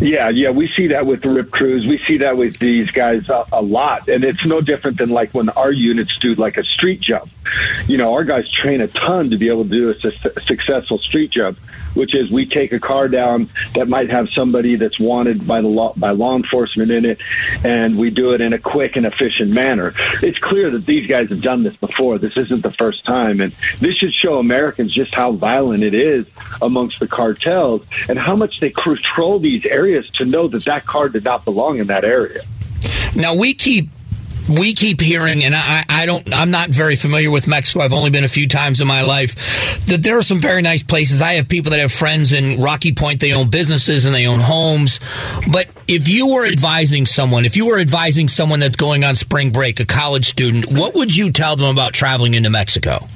Yeah, 0.00 0.28
yeah, 0.30 0.50
we 0.50 0.68
see 0.68 0.88
that 0.88 1.06
with 1.06 1.22
the 1.22 1.30
RIP 1.30 1.50
crews. 1.50 1.86
We 1.86 1.98
see 1.98 2.18
that 2.18 2.36
with 2.36 2.58
these 2.58 2.90
guys 2.90 3.28
a, 3.28 3.44
a, 3.52 3.62
lot, 3.62 4.08
and 4.08 4.22
it's 4.22 4.44
no 4.46 4.60
different 4.60 4.96
than 4.96 5.10
like 5.10 5.32
when 5.34 5.48
our 5.48 5.72
units 5.72 6.16
do 6.18 6.34
like 6.36 6.56
a 6.56 6.62
street 6.62 7.00
jump. 7.00 7.30
You 7.88 7.96
know, 7.96 8.12
our 8.12 8.22
guys 8.22 8.50
train 8.50 8.80
a 8.80 8.86
ton 8.86 9.30
to 9.30 9.36
be 9.36 9.48
able 9.48 9.64
to 9.64 9.70
do 9.70 9.90
a, 9.90 9.98
su- 9.98 10.30
successful 10.40 10.98
street 10.98 11.32
jump 11.32 11.58
which 11.98 12.14
is 12.14 12.30
we 12.30 12.46
take 12.46 12.72
a 12.72 12.78
car 12.78 13.08
down 13.08 13.50
that 13.74 13.88
might 13.88 14.08
have 14.08 14.30
somebody 14.30 14.76
that's 14.76 15.00
wanted 15.00 15.44
by 15.46 15.60
the 15.60 15.66
law 15.66 15.92
by 15.96 16.10
law 16.10 16.36
enforcement 16.36 16.92
in 16.92 17.04
it, 17.04 17.20
and 17.64 17.98
we 17.98 18.08
do 18.08 18.32
it 18.32 18.40
in 18.40 18.52
a 18.52 18.58
quick 18.58 18.94
and 18.94 19.04
efficient 19.04 19.50
manner. 19.50 19.92
It's 20.22 20.38
clear 20.38 20.70
that 20.70 20.86
these 20.86 21.08
guys 21.08 21.28
have 21.30 21.42
done 21.42 21.64
this 21.64 21.76
before. 21.76 22.18
This 22.18 22.36
isn't 22.36 22.62
the 22.62 22.72
first 22.72 23.04
time, 23.04 23.40
and 23.40 23.52
this 23.80 23.96
should 23.96 24.14
show 24.14 24.38
Americans 24.38 24.92
just 24.92 25.12
how 25.12 25.32
violent 25.32 25.82
it 25.82 25.94
is 25.94 26.26
amongst 26.62 27.00
the 27.00 27.08
cartels 27.08 27.82
and 28.08 28.16
how 28.16 28.36
much 28.36 28.60
they 28.60 28.70
control 28.70 29.40
these 29.40 29.66
areas 29.66 30.08
to 30.12 30.24
know 30.24 30.46
that 30.46 30.64
that 30.66 30.86
car 30.86 31.08
did 31.08 31.24
not 31.24 31.44
belong 31.44 31.78
in 31.78 31.88
that 31.88 32.04
area. 32.04 32.42
Now 33.16 33.34
we 33.34 33.54
keep 33.54 33.88
we 34.48 34.74
keep 34.74 35.00
hearing, 35.00 35.44
and 35.44 35.54
I, 35.54 35.84
I 35.88 36.06
don't, 36.06 36.32
I'm 36.34 36.50
not 36.50 36.70
very 36.70 36.96
familiar 36.96 37.30
with 37.30 37.46
Mexico. 37.46 37.80
I've 37.80 37.92
only 37.92 38.10
been 38.10 38.24
a 38.24 38.28
few 38.28 38.48
times 38.48 38.80
in 38.80 38.88
my 38.88 39.02
life. 39.02 39.34
That 39.86 40.02
there 40.02 40.16
are 40.18 40.22
some 40.22 40.40
very 40.40 40.62
nice 40.62 40.82
places. 40.82 41.20
I 41.20 41.34
have 41.34 41.48
people 41.48 41.70
that 41.70 41.80
have 41.80 41.92
friends 41.92 42.32
in 42.32 42.60
Rocky 42.60 42.92
Point. 42.92 43.20
They 43.20 43.32
own 43.32 43.50
businesses 43.50 44.04
and 44.04 44.14
they 44.14 44.26
own 44.26 44.40
homes. 44.40 45.00
But 45.52 45.68
if 45.86 46.08
you 46.08 46.34
were 46.34 46.46
advising 46.46 47.06
someone, 47.06 47.44
if 47.44 47.56
you 47.56 47.66
were 47.66 47.78
advising 47.78 48.28
someone 48.28 48.60
that's 48.60 48.76
going 48.76 49.04
on 49.04 49.16
spring 49.16 49.50
break, 49.50 49.80
a 49.80 49.86
college 49.86 50.28
student, 50.28 50.66
what 50.70 50.94
would 50.94 51.14
you 51.14 51.32
tell 51.32 51.56
them 51.56 51.68
about 51.70 51.92
traveling 51.92 52.34
into 52.34 52.50
Mexico? 52.50 53.06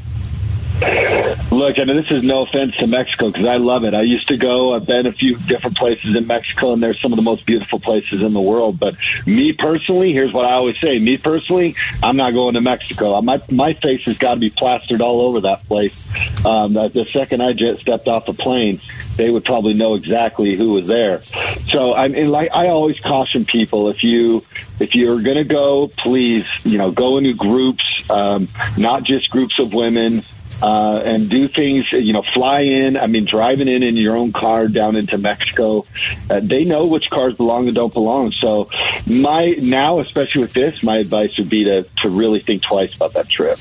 Look, 1.51 1.79
I 1.79 1.85
mean, 1.85 1.97
this 1.97 2.11
is 2.11 2.23
no 2.23 2.43
offense 2.43 2.77
to 2.79 2.87
Mexico 2.87 3.31
because 3.31 3.47
I 3.47 3.57
love 3.57 3.85
it. 3.85 3.95
I 3.95 4.03
used 4.03 4.29
to 4.29 4.37
go. 4.37 4.75
I've 4.75 4.87
been 4.87 5.07
a 5.07 5.13
few 5.13 5.37
different 5.37 5.77
places 5.77 6.17
in 6.17 6.27
Mexico, 6.27 6.73
and 6.73 6.83
they're 6.83 6.95
some 6.95 7.13
of 7.13 7.17
the 7.17 7.23
most 7.23 7.47
beautiful 7.47 7.79
places 7.79 8.23
in 8.23 8.33
the 8.33 8.41
world. 8.41 8.79
But 8.79 8.97
me 9.27 9.53
personally, 9.53 10.13
here's 10.13 10.33
what 10.33 10.47
I 10.47 10.53
always 10.53 10.79
say: 10.81 10.99
me 10.99 11.17
personally, 11.17 11.77
I'm 12.03 12.17
not 12.17 12.35
going 12.35 12.55
to 12.55 12.61
Mexico. 12.61 13.21
My 13.21 13.43
my 13.51 13.75
face 13.75 14.05
has 14.05 14.19
got 14.19 14.35
to 14.35 14.41
be 14.41 14.51
plastered 14.51 15.01
all 15.01 15.21
over 15.21 15.41
that 15.43 15.67
place. 15.69 16.09
Um, 16.45 16.75
the 16.75 17.07
second 17.11 17.43
I 17.43 17.53
just 17.53 17.83
stepped 17.83 18.09
off 18.09 18.27
the 18.27 18.35
plane, 18.35 18.81
they 19.17 19.31
would 19.31 19.45
probably 19.45 19.75
know 19.75 19.95
exactly 19.95 20.57
who 20.57 20.75
was 20.75 20.89
there. 20.89 21.23
So 21.69 21.95
I 21.95 22.09
mean, 22.09 22.29
like 22.29 22.51
I 22.53 22.69
always 22.69 22.99
caution 23.01 23.45
people: 23.45 23.89
if 23.89 24.03
you 24.03 24.45
if 24.81 24.95
you're 24.95 25.21
going 25.23 25.37
to 25.37 25.45
go, 25.45 25.89
please, 25.99 26.47
you 26.65 26.79
know, 26.79 26.91
go 26.91 27.19
into 27.19 27.35
groups, 27.35 27.85
um, 28.11 28.49
not 28.77 29.05
just 29.05 29.31
groups 29.31 29.59
of 29.59 29.75
women 29.75 30.25
uh, 30.63 31.03
and 31.05 31.29
do 31.29 31.49
things, 31.49 31.91
you 31.93 32.13
know, 32.13 32.23
fly 32.23 32.61
in. 32.61 32.97
I 32.97 33.07
mean, 33.09 33.25
driving 33.25 33.69
in 33.69 33.83
in 33.83 33.97
your 33.97 34.17
own 34.17 34.33
car 34.33 34.69
down 34.69 34.97
into 34.97 35.19
Mexico. 35.19 35.85
Uh, 36.31 36.41
they 36.41 36.65
know 36.65 36.87
which 36.87 37.11
cars 37.11 37.37
belong 37.37 37.67
and 37.67 37.75
don't 37.75 37.93
belong. 37.93 38.31
So, 38.31 38.69
my 39.07 39.57
now, 39.59 40.01
especially 40.01 40.43
with 40.43 40.53
this, 40.53 40.83
my 40.83 40.99
advice 40.99 41.37
would 41.39 41.49
be 41.49 41.65
to 41.65 41.83
to 42.03 42.09
really 42.09 42.41
think 42.41 42.63
twice 42.63 42.95
about 42.95 43.15
that 43.15 43.29
trip. 43.29 43.59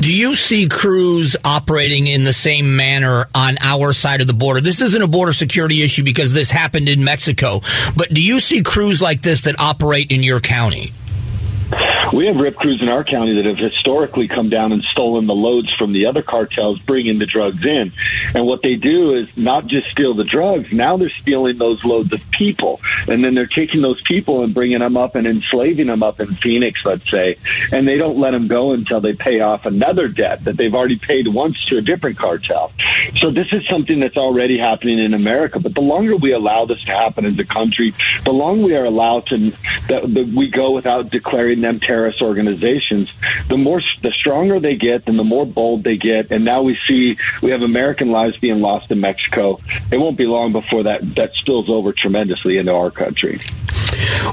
Do 0.00 0.12
you 0.12 0.34
see 0.34 0.66
crews 0.66 1.36
operating 1.44 2.06
in 2.06 2.24
the 2.24 2.32
same 2.32 2.76
manner 2.76 3.26
on 3.34 3.56
our 3.60 3.92
side 3.92 4.20
of 4.22 4.26
the 4.26 4.32
border? 4.32 4.60
This 4.60 4.80
isn't 4.80 5.02
a 5.02 5.06
border 5.06 5.32
security 5.32 5.82
issue 5.82 6.02
because 6.02 6.32
this 6.32 6.50
happened 6.50 6.88
in 6.88 7.04
Mexico, 7.04 7.60
but 7.96 8.08
do 8.12 8.22
you 8.22 8.40
see 8.40 8.62
crews 8.62 9.02
like 9.02 9.20
this 9.20 9.42
that 9.42 9.60
operate 9.60 10.10
in 10.10 10.22
your 10.22 10.40
county? 10.40 10.92
We 12.14 12.26
have 12.26 12.36
rip 12.36 12.54
crews 12.54 12.80
in 12.80 12.88
our 12.88 13.02
county 13.02 13.34
that 13.34 13.44
have 13.44 13.58
historically 13.58 14.28
come 14.28 14.48
down 14.48 14.70
and 14.70 14.84
stolen 14.84 15.26
the 15.26 15.34
loads 15.34 15.74
from 15.74 15.92
the 15.92 16.06
other 16.06 16.22
cartels, 16.22 16.78
bringing 16.78 17.18
the 17.18 17.26
drugs 17.26 17.66
in. 17.66 17.92
And 18.36 18.46
what 18.46 18.62
they 18.62 18.76
do 18.76 19.14
is 19.14 19.36
not 19.36 19.66
just 19.66 19.88
steal 19.88 20.14
the 20.14 20.22
drugs, 20.22 20.72
now 20.72 20.96
they're 20.96 21.08
stealing 21.08 21.58
those 21.58 21.84
loads 21.84 22.12
of 22.12 22.22
people. 22.30 22.80
And 23.08 23.24
then 23.24 23.34
they're 23.34 23.48
taking 23.48 23.82
those 23.82 24.00
people 24.02 24.44
and 24.44 24.54
bringing 24.54 24.78
them 24.78 24.96
up 24.96 25.16
and 25.16 25.26
enslaving 25.26 25.88
them 25.88 26.04
up 26.04 26.20
in 26.20 26.36
Phoenix, 26.36 26.84
let's 26.84 27.10
say. 27.10 27.36
And 27.72 27.88
they 27.88 27.96
don't 27.96 28.18
let 28.18 28.30
them 28.30 28.46
go 28.46 28.70
until 28.70 29.00
they 29.00 29.14
pay 29.14 29.40
off 29.40 29.66
another 29.66 30.06
debt 30.06 30.44
that 30.44 30.56
they've 30.56 30.74
already 30.74 30.98
paid 30.98 31.26
once 31.26 31.66
to 31.66 31.78
a 31.78 31.82
different 31.82 32.16
cartel. 32.16 32.70
So 33.16 33.32
this 33.32 33.52
is 33.52 33.66
something 33.66 33.98
that's 33.98 34.16
already 34.16 34.56
happening 34.56 35.00
in 35.00 35.14
America. 35.14 35.58
But 35.58 35.74
the 35.74 35.80
longer 35.80 36.14
we 36.14 36.32
allow 36.32 36.64
this 36.64 36.84
to 36.84 36.92
happen 36.92 37.24
as 37.24 37.36
a 37.40 37.44
country, 37.44 37.92
the 38.24 38.32
longer 38.32 38.66
we 38.66 38.76
are 38.76 38.84
allowed 38.84 39.26
to 39.26 39.50
that, 39.88 40.14
that 40.14 40.32
we 40.32 40.48
go 40.48 40.70
without 40.70 41.10
declaring 41.10 41.60
them 41.60 41.80
terrorist 42.04 42.22
organizations, 42.22 43.12
the 43.48 43.56
more 43.56 43.80
the 44.02 44.10
stronger 44.10 44.60
they 44.60 44.76
get, 44.76 45.08
and 45.08 45.18
the 45.18 45.24
more 45.24 45.46
bold 45.46 45.84
they 45.84 45.96
get. 45.96 46.30
And 46.30 46.44
now 46.44 46.62
we 46.62 46.76
see 46.86 47.16
we 47.42 47.50
have 47.50 47.62
American 47.62 48.10
lives 48.10 48.38
being 48.38 48.60
lost 48.60 48.90
in 48.90 49.00
Mexico. 49.00 49.60
It 49.90 49.96
won't 49.96 50.18
be 50.18 50.26
long 50.26 50.52
before 50.52 50.84
that 50.84 51.14
that 51.16 51.34
spills 51.34 51.70
over 51.70 51.92
tremendously 51.92 52.58
into 52.58 52.72
our 52.72 52.90
country. 52.90 53.40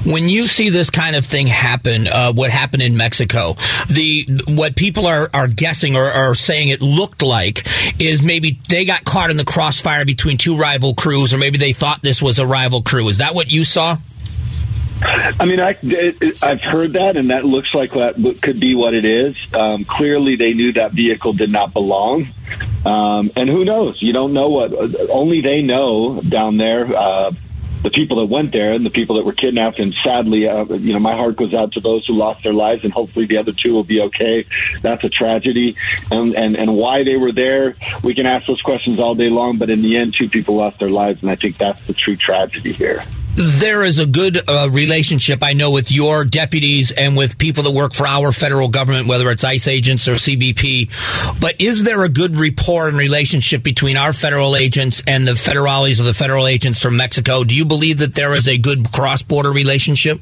When 0.04 0.28
you 0.28 0.46
see 0.46 0.70
this 0.70 0.90
kind 0.90 1.14
of 1.14 1.24
thing 1.24 1.46
happen, 1.46 2.08
uh, 2.08 2.32
what 2.32 2.50
happened 2.50 2.82
in 2.82 2.96
Mexico, 2.96 3.54
the 3.88 4.26
what 4.48 4.76
people 4.76 5.06
are, 5.06 5.28
are 5.32 5.46
guessing 5.46 5.96
or 5.96 6.04
are 6.04 6.34
saying 6.34 6.70
it 6.70 6.80
looked 6.80 7.22
like 7.22 7.66
is 8.00 8.22
maybe 8.22 8.58
they 8.68 8.84
got 8.84 9.04
caught 9.04 9.30
in 9.30 9.36
the 9.36 9.44
crossfire 9.44 10.04
between 10.04 10.36
two 10.36 10.56
rival 10.56 10.94
crews, 10.94 11.32
or 11.32 11.38
maybe 11.38 11.58
they 11.58 11.72
thought 11.72 12.02
this 12.02 12.20
was 12.20 12.38
a 12.38 12.46
rival 12.46 12.82
crew. 12.82 13.08
Is 13.08 13.18
that 13.18 13.34
what 13.34 13.50
you 13.50 13.64
saw? 13.64 13.96
I 15.04 15.44
mean, 15.44 15.60
I, 15.60 15.76
I've 16.42 16.62
heard 16.62 16.92
that, 16.92 17.16
and 17.16 17.30
that 17.30 17.44
looks 17.44 17.74
like 17.74 17.92
that 17.92 18.14
could 18.42 18.60
be 18.60 18.74
what 18.74 18.94
it 18.94 19.04
is. 19.04 19.36
Um, 19.54 19.84
clearly, 19.84 20.36
they 20.36 20.52
knew 20.52 20.72
that 20.74 20.92
vehicle 20.92 21.32
did 21.32 21.50
not 21.50 21.72
belong. 21.72 22.28
Um, 22.84 23.30
and 23.36 23.48
who 23.48 23.64
knows? 23.64 24.00
You 24.00 24.12
don't 24.12 24.32
know 24.32 24.48
what. 24.48 24.72
Only 25.10 25.40
they 25.40 25.62
know 25.62 26.20
down 26.20 26.56
there. 26.56 26.86
Uh, 26.96 27.32
the 27.82 27.90
people 27.90 28.20
that 28.20 28.26
went 28.26 28.52
there 28.52 28.74
and 28.74 28.86
the 28.86 28.90
people 28.90 29.16
that 29.16 29.24
were 29.24 29.32
kidnapped. 29.32 29.80
And 29.80 29.92
sadly, 29.92 30.46
uh, 30.46 30.64
you 30.66 30.92
know, 30.92 31.00
my 31.00 31.16
heart 31.16 31.36
goes 31.36 31.52
out 31.52 31.72
to 31.72 31.80
those 31.80 32.06
who 32.06 32.14
lost 32.14 32.44
their 32.44 32.52
lives, 32.52 32.84
and 32.84 32.92
hopefully 32.92 33.26
the 33.26 33.38
other 33.38 33.52
two 33.52 33.72
will 33.72 33.82
be 33.82 34.00
okay. 34.02 34.46
That's 34.82 35.02
a 35.02 35.08
tragedy, 35.08 35.76
and 36.10 36.32
and 36.34 36.56
and 36.56 36.76
why 36.76 37.02
they 37.02 37.16
were 37.16 37.32
there, 37.32 37.76
we 38.04 38.14
can 38.14 38.26
ask 38.26 38.46
those 38.46 38.62
questions 38.62 39.00
all 39.00 39.16
day 39.16 39.30
long. 39.30 39.58
But 39.58 39.68
in 39.68 39.82
the 39.82 39.96
end, 39.96 40.14
two 40.14 40.28
people 40.28 40.56
lost 40.56 40.78
their 40.78 40.90
lives, 40.90 41.22
and 41.22 41.30
I 41.30 41.34
think 41.34 41.58
that's 41.58 41.84
the 41.86 41.94
true 41.94 42.16
tragedy 42.16 42.72
here 42.72 43.02
there 43.34 43.82
is 43.82 43.98
a 43.98 44.06
good 44.06 44.38
uh, 44.48 44.68
relationship 44.70 45.42
I 45.42 45.52
know 45.54 45.70
with 45.70 45.90
your 45.90 46.24
deputies 46.24 46.92
and 46.92 47.16
with 47.16 47.38
people 47.38 47.64
that 47.64 47.72
work 47.72 47.94
for 47.94 48.06
our 48.06 48.32
federal 48.32 48.68
government, 48.68 49.08
whether 49.08 49.30
it's 49.30 49.44
ICE 49.44 49.66
agents 49.68 50.08
or 50.08 50.14
CBP. 50.14 51.40
But 51.40 51.60
is 51.60 51.84
there 51.84 52.04
a 52.04 52.08
good 52.08 52.36
rapport 52.36 52.88
and 52.88 52.96
relationship 52.96 53.62
between 53.62 53.96
our 53.96 54.12
federal 54.12 54.56
agents 54.56 55.02
and 55.06 55.26
the 55.26 55.32
federales 55.32 56.00
or 56.00 56.04
the 56.04 56.14
federal 56.14 56.46
agents 56.46 56.80
from 56.80 56.96
Mexico? 56.96 57.44
Do 57.44 57.56
you 57.56 57.64
believe 57.64 57.98
that 57.98 58.14
there 58.14 58.34
is 58.34 58.48
a 58.48 58.58
good 58.58 58.92
cross 58.92 59.22
border 59.22 59.52
relationship? 59.52 60.20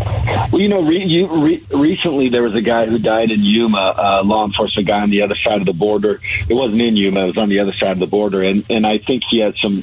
Well, 0.00 0.60
you 0.60 0.68
know, 0.68 0.82
re- 0.82 1.04
you, 1.04 1.28
re- 1.28 1.64
recently 1.70 2.28
there 2.28 2.42
was 2.42 2.54
a 2.54 2.60
guy 2.60 2.86
who 2.86 2.98
died 2.98 3.30
in 3.30 3.44
Yuma, 3.44 3.94
a 3.96 4.22
law 4.24 4.44
enforcement 4.44 4.88
guy 4.88 5.00
on 5.00 5.10
the 5.10 5.22
other 5.22 5.36
side 5.36 5.60
of 5.60 5.66
the 5.66 5.72
border. 5.72 6.20
It 6.48 6.54
wasn't 6.54 6.82
in 6.82 6.96
Yuma; 6.96 7.24
it 7.24 7.26
was 7.26 7.38
on 7.38 7.48
the 7.48 7.60
other 7.60 7.72
side 7.72 7.92
of 7.92 7.98
the 8.00 8.06
border, 8.06 8.42
and 8.42 8.64
and 8.68 8.86
I 8.86 8.98
think 8.98 9.22
he 9.30 9.38
had 9.38 9.56
some 9.58 9.80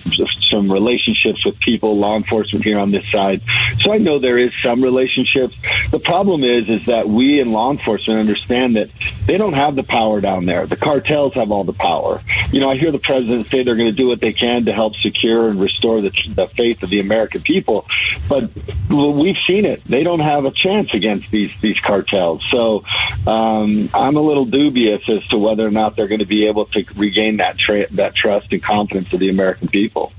some 0.49 0.71
relationships 0.71 1.45
with 1.45 1.60
people, 1.60 1.97
law 1.97 2.17
enforcement 2.17 2.65
here 2.65 2.80
on 2.80 2.91
this 2.91 3.10
side. 3.10 3.41
So 3.80 3.93
I 3.93 3.97
know 3.97 4.19
there 4.19 4.38
is 4.38 4.53
some 4.62 4.84
relationships. 4.84 5.58
The 5.91 5.99
problem 5.99 6.43
is, 6.43 6.69
is 6.69 6.86
that 6.88 7.08
we 7.08 7.39
in 7.39 7.51
law 7.51 7.71
enforcement 7.71 8.19
understand 8.19 8.75
that 8.75 8.89
they 9.27 9.37
don't 9.37 9.53
have 9.53 9.75
the 9.75 9.83
power 9.83 10.21
down 10.21 10.45
there. 10.45 10.65
The 10.65 10.77
cartels 10.77 11.33
have 11.35 11.51
all 11.51 11.65
the 11.65 11.73
power. 11.73 12.21
You 12.51 12.61
know, 12.61 12.71
I 12.71 12.77
hear 12.77 12.91
the 12.91 12.99
president 12.99 13.45
say 13.45 13.63
they're 13.63 13.75
going 13.75 13.89
to 13.89 13.91
do 13.91 14.07
what 14.07 14.21
they 14.21 14.33
can 14.33 14.65
to 14.65 14.73
help 14.73 14.95
secure 14.95 15.49
and 15.49 15.59
restore 15.59 16.01
the, 16.01 16.11
the 16.29 16.47
faith 16.47 16.81
of 16.81 16.89
the 16.89 16.99
American 16.99 17.41
people, 17.41 17.85
but 18.29 18.49
we've 18.89 19.37
seen 19.45 19.65
it. 19.65 19.83
They 19.85 20.03
don't 20.03 20.21
have 20.21 20.45
a 20.45 20.51
chance 20.51 20.93
against 20.93 21.29
these 21.29 21.51
these 21.61 21.77
cartels. 21.79 22.45
So 22.49 22.83
um, 23.27 23.89
I'm 23.93 24.15
a 24.15 24.21
little 24.21 24.45
dubious 24.45 25.07
as 25.09 25.27
to 25.27 25.37
whether 25.37 25.67
or 25.67 25.71
not 25.71 25.95
they're 25.95 26.07
going 26.07 26.19
to 26.19 26.25
be 26.25 26.47
able 26.47 26.65
to 26.67 26.85
regain 26.95 27.37
that 27.37 27.57
tra- 27.57 27.91
that 27.91 28.15
trust 28.15 28.53
and 28.53 28.63
confidence 28.63 29.13
of 29.13 29.19
the 29.19 29.29
American 29.29 29.67
people. 29.67 30.13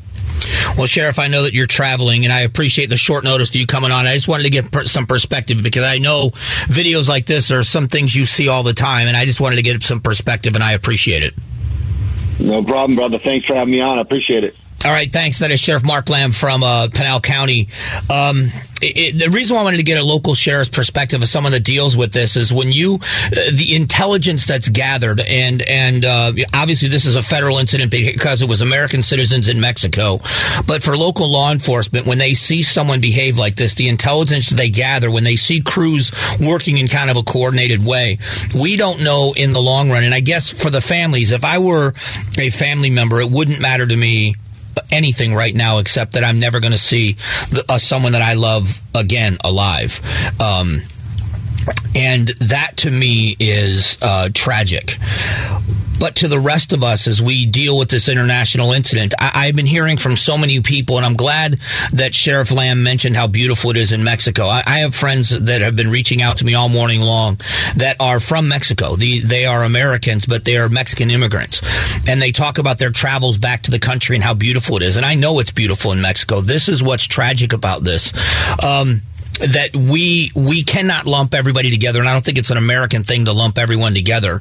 Well, 0.78 0.86
Sheriff, 0.86 1.18
I 1.18 1.26
know 1.26 1.42
that 1.42 1.54
you're 1.54 1.66
traveling, 1.66 2.22
and 2.22 2.32
I 2.32 2.42
appreciate 2.42 2.88
the 2.88 2.96
short 2.96 3.24
notice 3.24 3.50
to 3.50 3.58
you 3.58 3.66
coming 3.66 3.90
on. 3.90 4.06
I 4.06 4.14
just 4.14 4.28
wanted 4.28 4.44
to 4.44 4.50
get 4.50 4.72
some 4.86 5.06
perspective 5.06 5.60
because 5.60 5.82
I 5.82 5.98
know 5.98 6.30
videos 6.30 7.08
like 7.08 7.26
this 7.26 7.50
are 7.50 7.64
some 7.64 7.88
things 7.88 8.14
you 8.14 8.24
see 8.24 8.48
all 8.48 8.62
the 8.62 8.72
time, 8.72 9.08
and 9.08 9.16
I 9.16 9.24
just 9.24 9.40
wanted 9.40 9.56
to 9.56 9.62
get 9.62 9.82
some 9.82 10.00
perspective, 10.00 10.54
and 10.54 10.62
I 10.62 10.72
appreciate 10.74 11.24
it. 11.24 11.34
No 12.38 12.62
problem, 12.62 12.94
brother. 12.94 13.18
Thanks 13.18 13.44
for 13.44 13.56
having 13.56 13.72
me 13.72 13.80
on. 13.80 13.98
I 13.98 14.02
appreciate 14.02 14.44
it. 14.44 14.54
All 14.84 14.92
right, 14.92 15.12
thanks. 15.12 15.40
That 15.40 15.50
is 15.50 15.58
Sheriff 15.58 15.84
Mark 15.84 16.08
Lamb 16.08 16.30
from 16.30 16.62
uh, 16.62 16.88
Pinal 16.88 17.20
County. 17.20 17.68
Um, 18.08 18.46
it, 18.80 19.18
the 19.18 19.28
reason 19.28 19.56
why 19.56 19.62
I 19.62 19.64
wanted 19.64 19.78
to 19.78 19.82
get 19.82 19.98
a 19.98 20.04
local 20.04 20.34
sheriff's 20.34 20.70
perspective 20.70 21.20
of 21.20 21.28
someone 21.28 21.50
that 21.52 21.64
deals 21.64 21.96
with 21.96 22.12
this 22.12 22.36
is 22.36 22.52
when 22.52 22.70
you, 22.70 22.94
uh, 22.94 23.50
the 23.54 23.74
intelligence 23.74 24.46
that's 24.46 24.68
gathered, 24.68 25.18
and 25.20 25.62
and 25.62 26.04
uh, 26.04 26.32
obviously 26.54 26.88
this 26.88 27.06
is 27.06 27.16
a 27.16 27.24
federal 27.24 27.58
incident 27.58 27.90
because 27.90 28.40
it 28.40 28.48
was 28.48 28.62
American 28.62 29.02
citizens 29.02 29.48
in 29.48 29.60
Mexico, 29.60 30.18
but 30.68 30.80
for 30.80 30.96
local 30.96 31.28
law 31.28 31.50
enforcement, 31.50 32.06
when 32.06 32.18
they 32.18 32.34
see 32.34 32.62
someone 32.62 33.00
behave 33.00 33.36
like 33.36 33.56
this, 33.56 33.74
the 33.74 33.88
intelligence 33.88 34.48
they 34.48 34.70
gather, 34.70 35.10
when 35.10 35.24
they 35.24 35.36
see 35.36 35.60
crews 35.60 36.12
working 36.40 36.78
in 36.78 36.86
kind 36.86 37.10
of 37.10 37.16
a 37.16 37.24
coordinated 37.24 37.84
way, 37.84 38.18
we 38.54 38.76
don't 38.76 39.02
know 39.02 39.34
in 39.36 39.52
the 39.52 39.60
long 39.60 39.90
run. 39.90 40.04
And 40.04 40.14
I 40.14 40.20
guess 40.20 40.52
for 40.52 40.70
the 40.70 40.80
families, 40.80 41.32
if 41.32 41.44
I 41.44 41.58
were 41.58 41.94
a 42.38 42.50
family 42.50 42.90
member, 42.90 43.20
it 43.20 43.28
wouldn't 43.28 43.60
matter 43.60 43.84
to 43.84 43.96
me 43.96 44.36
anything 44.90 45.34
right 45.34 45.54
now 45.54 45.78
except 45.78 46.12
that 46.12 46.24
I'm 46.24 46.38
never 46.38 46.60
going 46.60 46.72
to 46.72 46.78
see 46.78 47.12
the, 47.50 47.64
uh, 47.68 47.78
someone 47.78 48.12
that 48.12 48.22
I 48.22 48.34
love 48.34 48.80
again 48.94 49.38
alive. 49.44 50.00
Um, 50.40 50.80
and 51.98 52.28
that 52.28 52.76
to 52.76 52.90
me 52.92 53.34
is 53.40 53.98
uh, 54.00 54.28
tragic. 54.32 54.96
But 55.98 56.14
to 56.16 56.28
the 56.28 56.38
rest 56.38 56.72
of 56.72 56.84
us, 56.84 57.08
as 57.08 57.20
we 57.20 57.44
deal 57.44 57.76
with 57.76 57.88
this 57.88 58.08
international 58.08 58.70
incident, 58.70 59.14
I, 59.18 59.46
have 59.46 59.56
been 59.56 59.66
hearing 59.66 59.98
from 59.98 60.14
so 60.14 60.38
many 60.38 60.60
people, 60.60 60.96
and 60.96 61.04
I'm 61.04 61.16
glad 61.16 61.58
that 61.94 62.14
Sheriff 62.14 62.52
Lamb 62.52 62.84
mentioned 62.84 63.16
how 63.16 63.26
beautiful 63.26 63.70
it 63.70 63.76
is 63.76 63.90
in 63.90 64.04
Mexico. 64.04 64.46
I, 64.46 64.62
I 64.64 64.78
have 64.80 64.94
friends 64.94 65.30
that 65.30 65.60
have 65.60 65.74
been 65.74 65.90
reaching 65.90 66.22
out 66.22 66.36
to 66.36 66.44
me 66.44 66.54
all 66.54 66.68
morning 66.68 67.00
long 67.00 67.38
that 67.74 67.96
are 67.98 68.20
from 68.20 68.46
Mexico. 68.46 68.94
The, 68.94 69.18
they 69.18 69.44
are 69.44 69.64
Americans, 69.64 70.24
but 70.24 70.44
they 70.44 70.56
are 70.56 70.68
Mexican 70.68 71.10
immigrants. 71.10 71.62
And 72.08 72.22
they 72.22 72.30
talk 72.30 72.58
about 72.58 72.78
their 72.78 72.92
travels 72.92 73.36
back 73.36 73.62
to 73.62 73.72
the 73.72 73.80
country 73.80 74.14
and 74.14 74.22
how 74.22 74.34
beautiful 74.34 74.76
it 74.76 74.84
is. 74.84 74.94
And 74.94 75.04
I 75.04 75.16
know 75.16 75.40
it's 75.40 75.50
beautiful 75.50 75.90
in 75.90 76.00
Mexico. 76.00 76.42
This 76.42 76.68
is 76.68 76.80
what's 76.80 77.08
tragic 77.08 77.52
about 77.52 77.82
this. 77.82 78.12
Um, 78.64 79.02
that 79.38 79.76
we 79.76 80.30
we 80.34 80.62
cannot 80.62 81.06
lump 81.06 81.34
everybody 81.34 81.70
together, 81.70 82.00
and 82.00 82.08
I 82.08 82.12
don't 82.12 82.24
think 82.24 82.38
it's 82.38 82.50
an 82.50 82.56
American 82.56 83.02
thing 83.02 83.24
to 83.26 83.32
lump 83.32 83.58
everyone 83.58 83.94
together. 83.94 84.40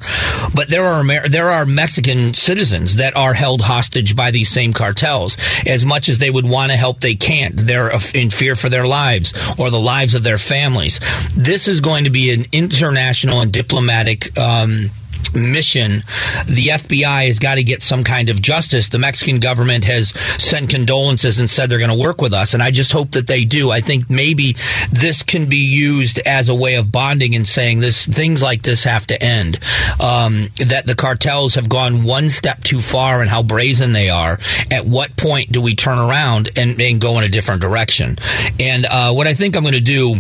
But 0.56 0.70
there 0.70 0.86
are 0.86 1.02
Amer- 1.02 1.30
there 1.30 1.50
are 1.50 1.66
Mexican 1.66 2.34
citizens 2.34 2.98
that 2.98 3.16
are 3.16 3.34
held 3.34 3.62
hostage 3.62 4.16
by 4.16 4.32
these 4.32 4.50
same 4.50 4.74
cartels. 4.74 5.38
As 5.66 5.86
much 5.86 6.10
as 6.10 6.18
they 6.18 6.30
would 6.30 6.46
want 6.46 6.72
to 6.72 6.78
help, 6.78 7.02
they 7.02 7.16
can't. 7.16 7.56
They're 7.56 7.92
in 8.14 8.30
fear 8.30 8.56
for 8.56 8.70
their 8.70 8.86
lives 8.86 9.34
or 9.60 9.70
the 9.70 9.80
lives 9.80 10.16
of 10.16 10.24
their 10.24 10.38
families. 10.38 11.00
This 11.36 11.68
is 11.68 11.82
going 11.82 12.06
to 12.06 12.10
be 12.10 12.34
an 12.34 12.46
international 12.52 13.42
and 13.42 13.52
diplomatic. 13.52 14.38
Um, 14.38 14.90
mission, 15.34 16.04
the 16.46 16.70
FBI 16.72 17.28
has 17.28 17.40
got 17.40 17.56
to 17.56 17.64
get 17.64 17.82
some 17.82 18.04
kind 18.04 18.30
of 18.30 18.42
justice. 18.42 18.90
The 18.90 19.00
Mexican 19.00 19.40
government 19.40 19.86
has 19.86 20.10
sent 20.42 20.70
condolences 20.70 21.40
and 21.40 21.50
said 21.50 21.70
they're 21.70 21.80
going 21.80 21.96
to 21.96 22.02
work 22.02 22.22
with 22.22 22.34
us, 22.34 22.54
and 22.54 22.64
I 22.64 22.72
just 22.72 22.92
hope 22.92 23.12
that 23.12 23.28
they 23.28 23.46
do. 23.46 23.72
I 23.72 23.82
think 23.82 24.10
maybe 24.10 24.56
this 24.92 25.24
can 25.24 25.48
be 25.48 25.58
used 25.58 26.20
as 26.20 26.50
a 26.50 26.56
way 26.56 26.76
of 26.76 26.92
bonding 26.92 27.36
and 27.36 27.48
saying 27.48 27.80
this 27.80 28.06
things 28.06 28.42
like 28.42 28.62
this 28.64 28.84
have 28.84 29.08
to 29.08 29.22
end. 29.22 29.60
Um, 30.02 30.48
that 30.68 30.84
the 30.86 30.96
cartels 30.96 31.56
have 31.56 31.70
gone 31.70 32.04
one 32.04 32.30
step 32.30 32.64
too 32.64 32.80
far 32.80 33.22
and 33.22 33.30
how 33.30 33.44
brazen 33.44 33.94
they 33.94 34.10
are. 34.10 34.38
At 34.72 34.86
what 34.86 35.16
point 35.18 35.52
do 35.52 35.62
we 35.62 35.76
turn 35.76 35.98
around 35.98 36.50
and, 36.58 36.80
and 36.82 37.02
go 37.02 37.18
in 37.18 37.24
a 37.24 37.30
different 37.30 37.62
direction? 37.62 38.18
And 38.60 38.86
uh, 38.86 39.14
what 39.14 39.28
I 39.28 39.34
think 39.34 39.56
I'm 39.56 39.64
going 39.64 39.74
to 39.74 39.80
do 39.80 40.16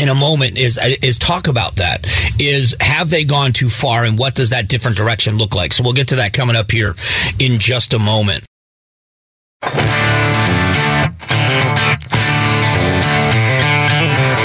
in 0.00 0.08
a 0.08 0.14
moment 0.14 0.58
is 0.58 0.78
is 1.02 1.18
talk 1.18 1.48
about 1.48 1.76
that. 1.76 2.06
Is 2.40 2.74
have 2.80 3.10
they 3.10 3.24
gone 3.24 3.52
too 3.52 3.68
far, 3.68 4.04
and 4.04 4.18
what 4.18 4.34
does 4.34 4.50
that 4.50 4.68
different 4.68 4.96
direction 4.96 5.38
look 5.38 5.54
like? 5.54 5.72
So 5.72 5.84
we'll 5.84 5.92
get 5.92 6.08
to 6.08 6.16
that 6.16 6.32
coming 6.32 6.56
up 6.56 6.70
here 6.70 6.94
in 7.38 7.58
just 7.58 7.94
a 7.94 7.98
moment. 7.98 8.44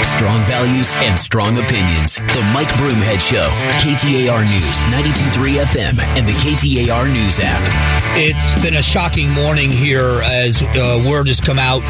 Strong 0.04 0.44
values 0.46 0.96
and 0.96 1.18
strong 1.18 1.58
opinions. 1.58 2.16
The 2.16 2.42
Mike 2.52 2.68
Broomhead 2.70 3.20
Show. 3.20 3.48
KTAR 3.78 4.42
News, 4.48 4.82
92.3 4.90 5.64
FM, 5.64 5.98
and 6.18 6.26
the 6.26 6.32
KTAR 6.32 7.12
News 7.12 7.38
app. 7.40 7.97
It's 8.20 8.60
been 8.60 8.74
a 8.74 8.82
shocking 8.82 9.30
morning 9.30 9.70
here 9.70 10.20
as 10.24 10.60
uh, 10.60 11.04
word 11.08 11.28
has 11.28 11.40
come 11.40 11.56
out 11.56 11.84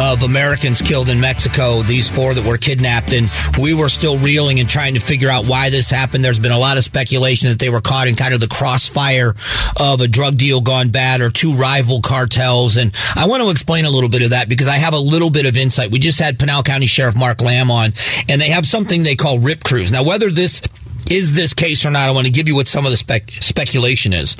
of 0.00 0.22
Americans 0.22 0.80
killed 0.80 1.10
in 1.10 1.20
Mexico, 1.20 1.82
these 1.82 2.08
four 2.08 2.32
that 2.32 2.42
were 2.42 2.56
kidnapped, 2.56 3.12
and 3.12 3.30
we 3.60 3.74
were 3.74 3.90
still 3.90 4.18
reeling 4.18 4.60
and 4.60 4.66
trying 4.66 4.94
to 4.94 5.00
figure 5.00 5.28
out 5.28 5.46
why 5.46 5.68
this 5.68 5.90
happened. 5.90 6.24
There's 6.24 6.40
been 6.40 6.52
a 6.52 6.58
lot 6.58 6.78
of 6.78 6.84
speculation 6.84 7.50
that 7.50 7.58
they 7.58 7.68
were 7.68 7.82
caught 7.82 8.08
in 8.08 8.16
kind 8.16 8.32
of 8.32 8.40
the 8.40 8.48
crossfire 8.48 9.34
of 9.78 10.00
a 10.00 10.08
drug 10.08 10.38
deal 10.38 10.62
gone 10.62 10.88
bad 10.88 11.20
or 11.20 11.28
two 11.28 11.52
rival 11.52 12.00
cartels. 12.00 12.78
And 12.78 12.94
I 13.14 13.26
want 13.26 13.42
to 13.42 13.50
explain 13.50 13.84
a 13.84 13.90
little 13.90 14.08
bit 14.08 14.22
of 14.22 14.30
that 14.30 14.48
because 14.48 14.68
I 14.68 14.76
have 14.76 14.94
a 14.94 14.98
little 14.98 15.28
bit 15.28 15.44
of 15.44 15.54
insight. 15.54 15.90
We 15.90 15.98
just 15.98 16.18
had 16.18 16.38
Pinal 16.38 16.62
County 16.62 16.86
Sheriff 16.86 17.14
Mark 17.14 17.42
Lamb 17.42 17.70
on, 17.70 17.92
and 18.26 18.40
they 18.40 18.48
have 18.48 18.64
something 18.64 19.02
they 19.02 19.16
call 19.16 19.38
RIP 19.38 19.62
crews. 19.62 19.92
Now, 19.92 20.02
whether 20.02 20.30
this 20.30 20.62
is 21.10 21.36
this 21.36 21.52
case 21.52 21.84
or 21.84 21.90
not, 21.90 22.08
I 22.08 22.12
want 22.12 22.26
to 22.26 22.32
give 22.32 22.48
you 22.48 22.54
what 22.54 22.68
some 22.68 22.86
of 22.86 22.90
the 22.90 22.96
spec- 22.96 23.32
speculation 23.32 24.14
is. 24.14 24.34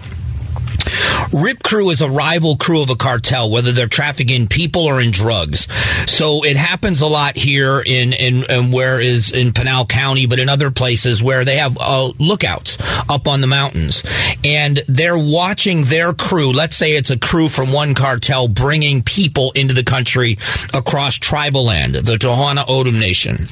Rip 1.32 1.62
Crew 1.62 1.90
is 1.90 2.00
a 2.00 2.08
rival 2.08 2.56
crew 2.56 2.82
of 2.82 2.90
a 2.90 2.96
cartel, 2.96 3.50
whether 3.50 3.72
they're 3.72 3.88
trafficking 3.88 4.46
people 4.46 4.82
or 4.82 5.00
in 5.00 5.10
drugs. 5.10 5.66
So 6.10 6.44
it 6.44 6.56
happens 6.56 7.00
a 7.00 7.06
lot 7.06 7.36
here 7.36 7.82
in, 7.84 8.12
in, 8.12 8.44
in 8.48 8.70
where 8.70 9.00
is 9.00 9.30
in 9.30 9.52
Pinal 9.52 9.86
County, 9.86 10.26
but 10.26 10.38
in 10.38 10.48
other 10.48 10.70
places 10.70 11.22
where 11.22 11.44
they 11.44 11.56
have 11.56 11.76
uh, 11.80 12.12
lookouts 12.18 12.78
up 13.08 13.28
on 13.28 13.40
the 13.40 13.46
mountains. 13.46 14.02
And 14.44 14.82
they're 14.88 15.18
watching 15.18 15.84
their 15.84 16.12
crew. 16.12 16.50
Let's 16.52 16.76
say 16.76 16.96
it's 16.96 17.10
a 17.10 17.18
crew 17.18 17.48
from 17.48 17.72
one 17.72 17.94
cartel 17.94 18.48
bringing 18.48 19.02
people 19.02 19.52
into 19.54 19.74
the 19.74 19.84
country 19.84 20.38
across 20.74 21.16
tribal 21.16 21.64
land, 21.64 21.94
the 21.94 22.16
Tohono 22.16 22.68
O'odham 22.68 22.98
Nation. 22.98 23.48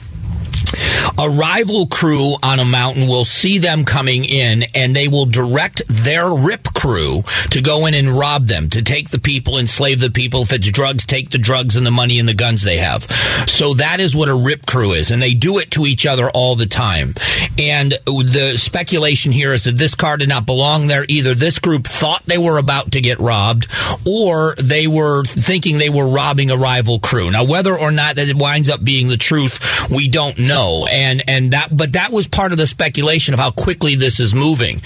A 1.18 1.28
rival 1.28 1.86
crew 1.86 2.34
on 2.42 2.58
a 2.58 2.64
mountain 2.64 3.06
will 3.06 3.24
see 3.24 3.58
them 3.58 3.84
coming 3.84 4.24
in 4.24 4.64
and 4.74 4.96
they 4.96 5.08
will 5.08 5.26
direct 5.26 5.82
their 5.88 6.32
RIP 6.32 6.71
crew 6.82 7.22
to 7.50 7.62
go 7.62 7.86
in 7.86 7.94
and 7.94 8.08
rob 8.08 8.48
them, 8.48 8.68
to 8.68 8.82
take 8.82 9.10
the 9.10 9.18
people, 9.20 9.56
enslave 9.56 10.00
the 10.00 10.10
people. 10.10 10.42
If 10.42 10.52
it's 10.52 10.68
drugs, 10.72 11.06
take 11.06 11.30
the 11.30 11.38
drugs 11.38 11.76
and 11.76 11.86
the 11.86 11.92
money 11.92 12.18
and 12.18 12.28
the 12.28 12.34
guns 12.34 12.62
they 12.62 12.78
have. 12.78 13.04
So 13.48 13.74
that 13.74 14.00
is 14.00 14.16
what 14.16 14.28
a 14.28 14.34
RIP 14.34 14.66
crew 14.66 14.90
is. 14.90 15.12
And 15.12 15.22
they 15.22 15.34
do 15.34 15.58
it 15.58 15.70
to 15.72 15.86
each 15.86 16.06
other 16.06 16.28
all 16.30 16.56
the 16.56 16.66
time. 16.66 17.14
And 17.56 17.92
the 18.06 18.54
speculation 18.56 19.30
here 19.30 19.52
is 19.52 19.62
that 19.64 19.76
this 19.76 19.94
car 19.94 20.16
did 20.16 20.28
not 20.28 20.44
belong 20.44 20.88
there. 20.88 21.06
Either 21.08 21.34
this 21.34 21.60
group 21.60 21.86
thought 21.86 22.24
they 22.24 22.38
were 22.38 22.58
about 22.58 22.90
to 22.92 23.00
get 23.00 23.20
robbed 23.20 23.68
or 24.04 24.54
they 24.56 24.88
were 24.88 25.22
thinking 25.24 25.78
they 25.78 25.88
were 25.88 26.08
robbing 26.08 26.50
a 26.50 26.56
rival 26.56 26.98
crew. 26.98 27.30
Now, 27.30 27.44
whether 27.44 27.78
or 27.78 27.92
not 27.92 28.16
that 28.16 28.28
it 28.28 28.36
winds 28.36 28.68
up 28.68 28.82
being 28.82 29.06
the 29.06 29.16
truth, 29.16 29.88
we 29.88 30.08
don't 30.08 30.36
know. 30.36 30.88
And, 30.90 31.22
and 31.28 31.52
that, 31.52 31.68
but 31.76 31.92
that 31.92 32.10
was 32.10 32.26
part 32.26 32.50
of 32.50 32.58
the 32.58 32.66
speculation 32.66 33.34
of 33.34 33.40
how 33.40 33.52
quickly 33.52 33.94
this 33.94 34.18
is 34.18 34.34
moving. 34.34 34.80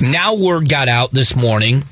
Now 0.00 0.36
word 0.36 0.68
got 0.68 0.88
out 0.88 1.12
this 1.12 1.31
morning 1.36 1.82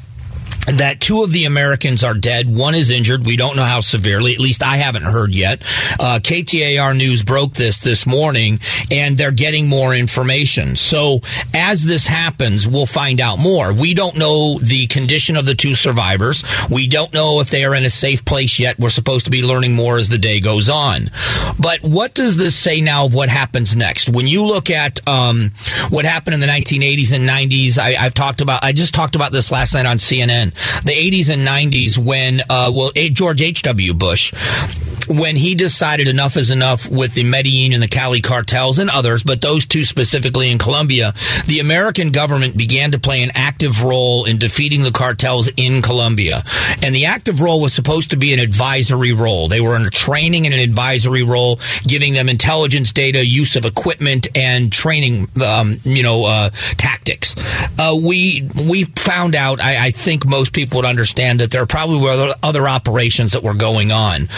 that 0.79 1.01
two 1.01 1.23
of 1.23 1.33
the 1.33 1.45
Americans 1.45 2.05
are 2.05 2.15
dead. 2.15 2.55
One 2.55 2.75
is 2.75 2.91
injured. 2.91 3.27
We 3.27 3.37
don't 3.37 3.57
know 3.57 3.65
how 3.65 3.81
severely. 3.81 4.33
At 4.35 4.41
least 4.41 4.63
I 4.63 4.77
haven't 4.77 5.03
heard 5.03 5.35
yet. 5.35 5.63
Uh, 6.01 6.21
KTAR 6.23 6.97
News 6.97 7.23
broke 7.23 7.55
this 7.55 7.79
this 7.79 8.07
morning, 8.07 8.61
and 8.91 9.17
they're 9.17 9.33
getting 9.33 9.69
more 9.69 9.95
information. 9.95 10.77
So 10.77 11.21
as 11.55 11.85
this 11.85 12.07
happens, 12.07 12.69
we'll 12.69 12.87
find 12.87 13.21
out 13.21 13.39
more. 13.39 13.73
We 13.73 13.95
don't 13.95 14.19
know 14.19 14.59
the 14.59 14.87
condition 14.87 15.37
of 15.37 15.47
the 15.47 15.55
two 15.55 15.75
survivors. 15.75 16.45
We 16.71 16.87
don't 16.87 17.13
know 17.13 17.41
if 17.41 17.51
they 17.51 17.65
are 17.65 17.75
in 17.75 17.85
a 17.85 17.91
safe 17.91 18.25
place 18.25 18.59
yet. 18.59 18.79
We're 18.79 18.91
supposed 18.91 19.25
to 19.25 19.31
be 19.31 19.43
learning 19.43 19.75
more 19.75 19.99
as 19.99 20.09
the 20.09 20.19
day 20.19 20.41
goes 20.41 20.69
on. 20.69 21.11
But 21.59 21.83
what 21.83 22.15
does 22.15 22.37
this 22.37 22.57
say 22.57 22.81
now 22.81 23.07
of 23.07 23.15
what 23.15 23.29
happens 23.29 23.75
next? 23.75 24.09
When 24.09 24.27
you 24.27 24.45
look 24.45 24.71
at 24.71 25.07
um, 25.09 25.53
what 25.91 26.05
happened 26.05 26.35
in 26.35 26.41
the 26.41 26.47
1980s 26.47 27.13
and 27.13 27.29
90s, 27.29 27.79
I, 27.79 27.97
I've 27.97 28.15
talked 28.15 28.41
about. 28.41 28.63
I 28.63 28.73
just 28.73 28.95
talked 28.95 29.17
about 29.17 29.33
this 29.33 29.51
last 29.51 29.75
night 29.75 29.87
on 29.87 29.97
CNN 29.97 30.55
the 30.85 30.93
80s 30.93 31.31
and 31.31 31.47
90s 31.47 31.99
when, 31.99 32.41
uh, 32.49 32.71
well, 32.75 32.93
George 32.95 33.43
H.W. 33.43 33.95
Bush 33.95 34.33
when 35.11 35.37
he 35.37 35.57
decided 35.57 36.09
enough 36.09 36.37
is 36.37 36.51
enough 36.51 36.89
with 36.89 37.15
the 37.15 37.25
Medellin 37.25 37.73
and 37.73 37.83
the 37.83 37.89
Cali 37.89 38.21
cartels 38.21 38.79
and 38.79 38.89
others, 38.89 39.25
but 39.25 39.41
those 39.41 39.67
two 39.67 39.85
specifically 39.85 40.51
in 40.51 40.59
Colombia, 40.59 41.13
the 41.47 41.59
American 41.59 42.13
government 42.13 42.57
began 42.57 42.93
to 42.93 42.99
play 43.01 43.23
an 43.23 43.33
active 43.35 43.83
role 43.83 44.25
in 44.25 44.39
defeating 44.39 44.83
the 44.83 44.93
cartels 44.93 45.51
in 45.57 45.83
Colombia. 45.83 46.43
And 46.83 46.95
the 46.95 47.07
active 47.07 47.41
role 47.41 47.61
was 47.61 47.73
supposed 47.73 48.11
to 48.11 48.17
be 48.17 48.33
an 48.33 48.39
advisory 48.39 49.13
role. 49.13 49.49
They 49.49 49.61
were 49.61 49.75
in 49.75 49.83
a 49.83 49.91
training 49.91 50.47
and 50.47 50.55
an 50.55 50.61
advisory 50.61 51.25
role, 51.25 51.59
giving 51.83 52.15
them 52.15 52.29
intelligence 52.29 52.93
data, 52.93 53.25
use 53.27 53.57
of 53.57 53.65
equipment, 53.65 54.29
and 54.37 54.73
training, 54.73 55.29
um, 55.45 55.77
you 55.83 56.05
know, 56.05 56.25
uh, 56.25 56.51
tactics. 56.77 57.35
Uh, 57.79 57.97
we 58.01 58.49
we 58.69 58.85
found 58.85 59.35
out. 59.35 59.61
I, 59.61 59.87
I 59.87 59.91
think 59.91 60.27
most 60.27 60.53
people 60.53 60.79
would 60.79 60.87
understand 60.87 61.41
that 61.41 61.51
there 61.51 61.67
probably 61.67 62.01
were 62.01 62.33
other 62.43 62.69
operations 62.69 63.33
that 63.33 63.43
were 63.43 63.55
going 63.55 63.91
on, 63.91 64.29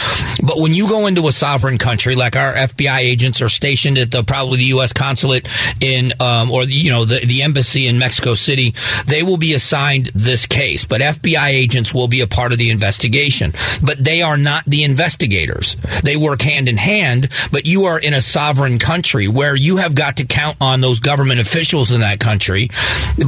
but 0.42 0.61
when 0.62 0.74
you 0.74 0.88
go 0.88 1.08
into 1.08 1.26
a 1.26 1.32
sovereign 1.32 1.76
country, 1.76 2.14
like 2.14 2.36
our 2.36 2.54
FBI 2.54 2.98
agents 2.98 3.42
are 3.42 3.48
stationed 3.48 3.98
at 3.98 4.12
the 4.12 4.22
probably 4.22 4.58
the 4.58 4.64
U.S. 4.66 4.92
consulate 4.92 5.48
in, 5.80 6.12
um, 6.20 6.52
or 6.52 6.62
you 6.62 6.90
know 6.90 7.04
the 7.04 7.26
the 7.26 7.42
embassy 7.42 7.88
in 7.88 7.98
Mexico 7.98 8.34
City, 8.34 8.72
they 9.06 9.24
will 9.24 9.36
be 9.36 9.54
assigned 9.54 10.06
this 10.14 10.46
case. 10.46 10.84
But 10.84 11.00
FBI 11.00 11.48
agents 11.48 11.92
will 11.92 12.06
be 12.06 12.20
a 12.20 12.28
part 12.28 12.52
of 12.52 12.58
the 12.58 12.70
investigation. 12.70 13.52
But 13.82 14.02
they 14.02 14.22
are 14.22 14.38
not 14.38 14.64
the 14.64 14.84
investigators. 14.84 15.76
They 16.04 16.16
work 16.16 16.42
hand 16.42 16.68
in 16.68 16.76
hand. 16.76 17.28
But 17.50 17.66
you 17.66 17.84
are 17.86 17.98
in 17.98 18.14
a 18.14 18.20
sovereign 18.20 18.78
country 18.78 19.26
where 19.26 19.56
you 19.56 19.78
have 19.78 19.96
got 19.96 20.18
to 20.18 20.24
count 20.24 20.58
on 20.60 20.80
those 20.80 21.00
government 21.00 21.40
officials 21.40 21.90
in 21.90 22.02
that 22.02 22.20
country. 22.20 22.68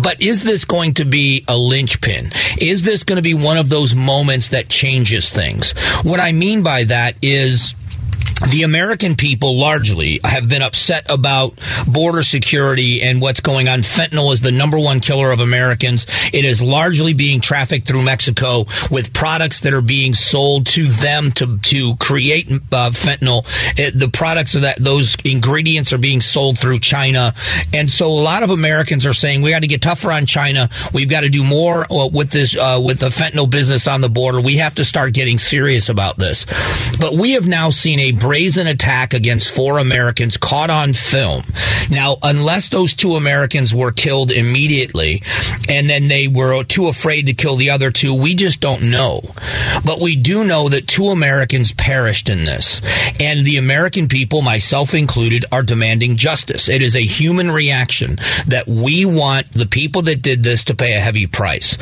But 0.00 0.22
is 0.22 0.44
this 0.44 0.64
going 0.64 0.94
to 0.94 1.04
be 1.04 1.44
a 1.48 1.56
linchpin? 1.56 2.30
Is 2.60 2.84
this 2.84 3.02
going 3.02 3.16
to 3.16 3.22
be 3.22 3.34
one 3.34 3.56
of 3.56 3.70
those 3.70 3.92
moments 3.92 4.50
that 4.50 4.68
changes 4.68 5.30
things? 5.30 5.72
What 6.04 6.20
I 6.20 6.30
mean 6.30 6.62
by 6.62 6.84
that 6.84 7.16
is 7.32 7.74
the 8.50 8.62
American 8.62 9.14
people 9.14 9.58
largely 9.58 10.20
have 10.24 10.48
been 10.48 10.62
upset 10.62 11.06
about 11.08 11.54
border 11.90 12.22
security 12.22 13.02
and 13.02 13.20
what's 13.20 13.40
going 13.40 13.68
on. 13.68 13.80
Fentanyl 13.80 14.32
is 14.32 14.40
the 14.40 14.52
number 14.52 14.78
one 14.78 15.00
killer 15.00 15.32
of 15.32 15.40
Americans. 15.40 16.06
It 16.32 16.44
is 16.44 16.62
largely 16.62 17.14
being 17.14 17.40
trafficked 17.40 17.86
through 17.86 18.04
Mexico 18.04 18.66
with 18.90 19.12
products 19.12 19.60
that 19.60 19.72
are 19.72 19.82
being 19.82 20.14
sold 20.14 20.66
to 20.66 20.84
them 20.84 21.30
to 21.32 21.58
to 21.58 21.96
create 21.96 22.50
uh, 22.50 22.90
fentanyl. 22.90 23.44
It, 23.78 23.98
the 23.98 24.08
products 24.08 24.54
of 24.54 24.62
that 24.62 24.78
those 24.78 25.16
ingredients 25.24 25.92
are 25.92 25.98
being 25.98 26.20
sold 26.20 26.58
through 26.58 26.80
China, 26.80 27.34
and 27.72 27.90
so 27.90 28.06
a 28.06 28.08
lot 28.08 28.42
of 28.42 28.50
Americans 28.50 29.06
are 29.06 29.12
saying 29.12 29.42
we 29.42 29.50
got 29.50 29.62
to 29.62 29.68
get 29.68 29.82
tougher 29.82 30.12
on 30.12 30.26
China. 30.26 30.68
We've 30.92 31.08
got 31.08 31.22
to 31.22 31.28
do 31.28 31.44
more 31.44 31.84
uh, 31.90 32.08
with 32.12 32.30
this 32.30 32.56
uh, 32.56 32.82
with 32.84 33.00
the 33.00 33.08
fentanyl 33.08 33.50
business 33.50 33.86
on 33.86 34.00
the 34.00 34.08
border. 34.08 34.40
We 34.40 34.56
have 34.56 34.74
to 34.76 34.84
start 34.84 35.14
getting 35.14 35.38
serious 35.38 35.88
about 35.88 36.16
this. 36.16 36.46
But 37.00 37.14
we 37.14 37.32
have 37.32 37.46
now 37.46 37.70
seen 37.70 38.00
a 38.00 38.12
brazen 38.34 38.66
attack 38.66 39.14
against 39.14 39.54
four 39.54 39.78
Americans 39.78 40.36
caught 40.36 40.68
on 40.68 40.92
film. 40.92 41.44
Now, 41.88 42.16
unless 42.20 42.68
those 42.68 42.92
two 42.92 43.12
Americans 43.12 43.72
were 43.72 43.92
killed 43.92 44.32
immediately 44.32 45.22
and 45.68 45.88
then 45.88 46.08
they 46.08 46.26
were 46.26 46.64
too 46.64 46.88
afraid 46.88 47.26
to 47.26 47.32
kill 47.32 47.54
the 47.54 47.70
other 47.70 47.92
two, 47.92 48.12
we 48.12 48.34
just 48.34 48.60
don't 48.60 48.90
know. 48.90 49.20
But 49.84 50.00
we 50.00 50.16
do 50.16 50.42
know 50.42 50.68
that 50.68 50.88
two 50.88 51.10
Americans 51.10 51.72
perished 51.74 52.28
in 52.28 52.38
this. 52.38 52.82
And 53.20 53.46
the 53.46 53.58
American 53.58 54.08
people, 54.08 54.42
myself 54.42 54.94
included, 54.94 55.44
are 55.52 55.62
demanding 55.62 56.16
justice. 56.16 56.68
It 56.68 56.82
is 56.82 56.96
a 56.96 57.02
human 57.02 57.52
reaction 57.52 58.16
that 58.48 58.64
we 58.66 59.04
want 59.04 59.52
the 59.52 59.66
people 59.66 60.02
that 60.02 60.22
did 60.22 60.42
this 60.42 60.64
to 60.64 60.74
pay 60.74 60.96
a 60.96 61.00
heavy 61.00 61.28
price. 61.28 61.78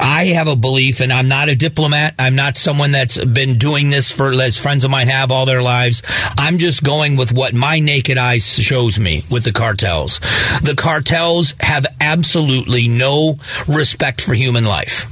I 0.00 0.24
have 0.36 0.48
a 0.48 0.56
belief, 0.56 1.00
and 1.00 1.12
I'm 1.12 1.28
not 1.28 1.50
a 1.50 1.54
diplomat. 1.54 2.14
I'm 2.18 2.34
not 2.34 2.56
someone 2.56 2.92
that's 2.92 3.22
been 3.22 3.58
doing 3.58 3.90
this 3.90 4.10
for, 4.10 4.32
as 4.32 4.58
friends 4.58 4.84
of 4.84 4.90
mine 4.90 5.08
have 5.08 5.30
all 5.30 5.44
their 5.44 5.60
lives 5.60 5.71
lives. 5.72 6.02
I'm 6.36 6.58
just 6.58 6.84
going 6.84 7.16
with 7.16 7.32
what 7.32 7.54
my 7.54 7.80
naked 7.80 8.18
eyes 8.18 8.44
shows 8.44 8.98
me 8.98 9.22
with 9.30 9.44
the 9.44 9.52
cartels. 9.52 10.20
The 10.62 10.74
cartels 10.76 11.54
have 11.60 11.86
absolutely 12.00 12.88
no 12.88 13.38
respect 13.66 14.20
for 14.20 14.34
human 14.34 14.64
life 14.64 15.06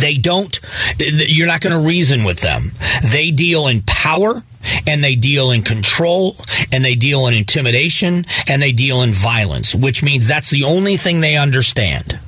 they 0.00 0.16
don't 0.16 0.58
you're 0.98 1.46
not 1.46 1.60
going 1.60 1.80
to 1.80 1.86
reason 1.86 2.24
with 2.24 2.40
them 2.40 2.72
they 3.12 3.30
deal 3.30 3.68
in 3.68 3.80
power 3.82 4.42
and 4.84 5.04
they 5.04 5.14
deal 5.14 5.52
in 5.52 5.62
control 5.62 6.34
and 6.72 6.84
they 6.84 6.96
deal 6.96 7.28
in 7.28 7.34
intimidation 7.34 8.24
and 8.48 8.60
they 8.60 8.72
deal 8.72 9.02
in 9.02 9.12
violence 9.12 9.76
which 9.76 10.02
means 10.02 10.26
that's 10.26 10.50
the 10.50 10.64
only 10.64 10.96
thing 10.96 11.20
they 11.20 11.36
understand 11.36 12.18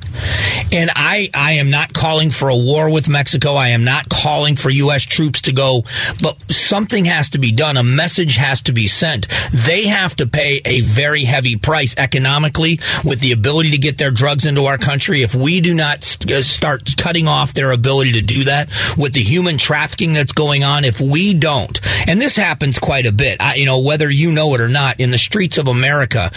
And 0.73 0.91
I, 0.95 1.31
I 1.35 1.53
am 1.55 1.71
not 1.71 1.93
calling 1.93 2.31
for 2.31 2.49
a 2.49 2.57
war 2.57 2.93
with 2.93 3.09
Mexico. 3.09 3.55
I 3.55 3.69
am 3.69 3.85
not 3.85 4.09
calling 4.09 4.57
for 4.57 4.71
U.S. 4.71 5.05
troops 5.05 5.43
to 5.43 5.53
go, 5.53 5.83
but 6.23 6.51
something 6.51 7.05
has 7.07 7.31
to 7.31 7.39
be 7.39 7.53
done. 7.53 7.77
A 7.77 7.83
message 7.83 8.37
has 8.37 8.63
to 8.63 8.73
be 8.73 8.87
sent. 8.87 9.29
They 9.53 9.87
have 9.87 10.15
to 10.17 10.27
pay 10.27 10.61
a 10.65 10.81
very 10.83 11.25
heavy 11.25 11.57
price 11.57 11.95
economically 11.97 12.81
with 13.05 13.21
the 13.21 13.33
ability 13.33 13.71
to 13.71 13.79
get 13.79 13.99
their 13.99 14.11
drugs 14.11 14.47
into 14.47 14.67
our 14.67 14.79
country. 14.79 15.23
If 15.23 15.35
we 15.35 15.61
do 15.61 15.75
not 15.75 15.99
uh, 16.31 16.43
start 16.43 16.95
cutting 16.97 17.29
off 17.29 17.55
their 17.55 17.73
ability 17.73 18.13
to 18.13 18.23
do 18.23 18.45
that 18.45 18.69
with 18.97 19.13
the 19.13 19.23
human 19.23 19.59
trafficking 19.59 20.13
that's 20.13 20.33
going 20.33 20.65
on, 20.65 20.85
if 20.85 21.01
we 21.01 21.35
don't, 21.35 21.81
and 22.09 22.21
this 22.21 22.37
happens 22.37 22.79
quite 22.79 23.07
a 23.07 23.13
bit, 23.13 23.41
I, 23.41 23.55
you 23.55 23.67
know, 23.67 23.81
whether 23.81 24.11
you 24.11 24.33
know 24.33 24.55
it 24.55 24.61
or 24.61 24.69
not, 24.69 25.01
in 25.01 25.11
the 25.11 25.19
streets 25.19 25.59
of 25.59 25.69
America, 25.69 26.31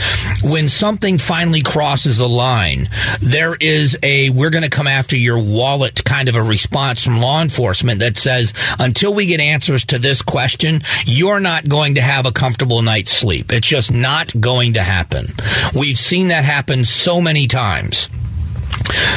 when 0.44 0.68
something 0.68 1.18
finally 1.18 1.62
crosses 1.62 2.20
a 2.20 2.28
line, 2.28 2.90
there 3.22 3.56
is 3.60 3.71
a 4.04 4.30
we're 4.30 4.50
going 4.50 4.64
to 4.64 4.70
come 4.70 4.88
after 4.88 5.16
your 5.16 5.42
wallet 5.42 6.04
kind 6.04 6.30
of 6.30 6.36
a 6.36 6.44
response 6.44 7.04
from 7.04 7.20
law 7.20 7.42
enforcement 7.42 8.00
that 8.00 8.18
says 8.18 8.54
until 8.80 9.14
we 9.14 9.26
get 9.26 9.40
answers 9.40 9.86
to 9.86 10.00
this 10.00 10.22
question, 10.22 10.82
you're 11.06 11.40
not 11.40 11.68
going 11.68 11.96
to 11.96 12.02
have 12.02 12.26
a 12.26 12.32
comfortable 12.32 12.82
night's 12.82 13.12
sleep. 13.12 13.52
It's 13.52 13.68
just 13.68 13.94
not 13.94 14.34
going 14.40 14.74
to 14.74 14.82
happen. 14.82 15.28
We've 15.76 15.98
seen 15.98 16.30
that 16.30 16.44
happen 16.44 16.84
so 16.84 17.22
many 17.22 17.48
times. 17.48 18.10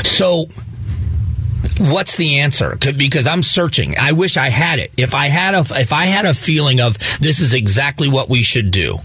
So 0.04 0.46
what's 1.78 2.16
the 2.16 2.40
answer? 2.40 2.76
Because 2.76 3.26
I'm 3.26 3.42
searching. 3.42 3.96
I 3.98 4.12
wish 4.12 4.36
I 4.36 4.50
had 4.50 4.78
it. 4.78 4.92
If 4.96 5.14
I 5.14 5.26
had 5.26 5.54
a 5.54 5.60
if 5.60 5.92
I 5.92 6.04
had 6.04 6.26
a 6.26 6.34
feeling 6.34 6.80
of 6.80 6.98
this 7.18 7.40
is 7.40 7.54
exactly 7.54 8.08
what 8.08 8.28
we 8.28 8.42
should 8.42 8.70
do. 8.70 8.98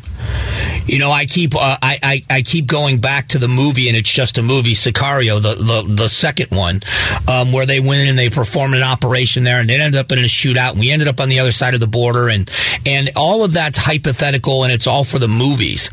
You 0.85 0.97
know, 0.97 1.11
I 1.11 1.25
keep 1.25 1.55
uh, 1.55 1.77
I, 1.81 1.99
I, 2.01 2.21
I 2.29 2.41
keep 2.41 2.65
going 2.65 2.99
back 2.99 3.27
to 3.29 3.37
the 3.37 3.47
movie, 3.47 3.89
and 3.89 3.97
it's 3.97 4.11
just 4.11 4.37
a 4.37 4.43
movie, 4.43 4.73
Sicario, 4.73 5.41
the 5.41 5.55
the, 5.55 5.95
the 5.95 6.07
second 6.09 6.55
one, 6.55 6.81
um, 7.27 7.51
where 7.51 7.65
they 7.65 7.79
went 7.79 8.01
in 8.01 8.07
and 8.09 8.17
they 8.17 8.29
performed 8.29 8.73
an 8.73 8.81
operation 8.81 9.43
there, 9.43 9.59
and 9.59 9.69
it 9.69 9.79
ended 9.79 9.99
up 9.99 10.11
in 10.11 10.17
a 10.19 10.23
shootout, 10.23 10.71
and 10.71 10.79
we 10.79 10.91
ended 10.91 11.07
up 11.07 11.19
on 11.19 11.29
the 11.29 11.39
other 11.39 11.51
side 11.51 11.75
of 11.75 11.79
the 11.79 11.87
border, 11.87 12.29
and 12.29 12.49
and 12.85 13.11
all 13.15 13.43
of 13.43 13.53
that's 13.53 13.77
hypothetical, 13.77 14.63
and 14.63 14.73
it's 14.73 14.87
all 14.87 15.03
for 15.03 15.19
the 15.19 15.27
movies. 15.27 15.91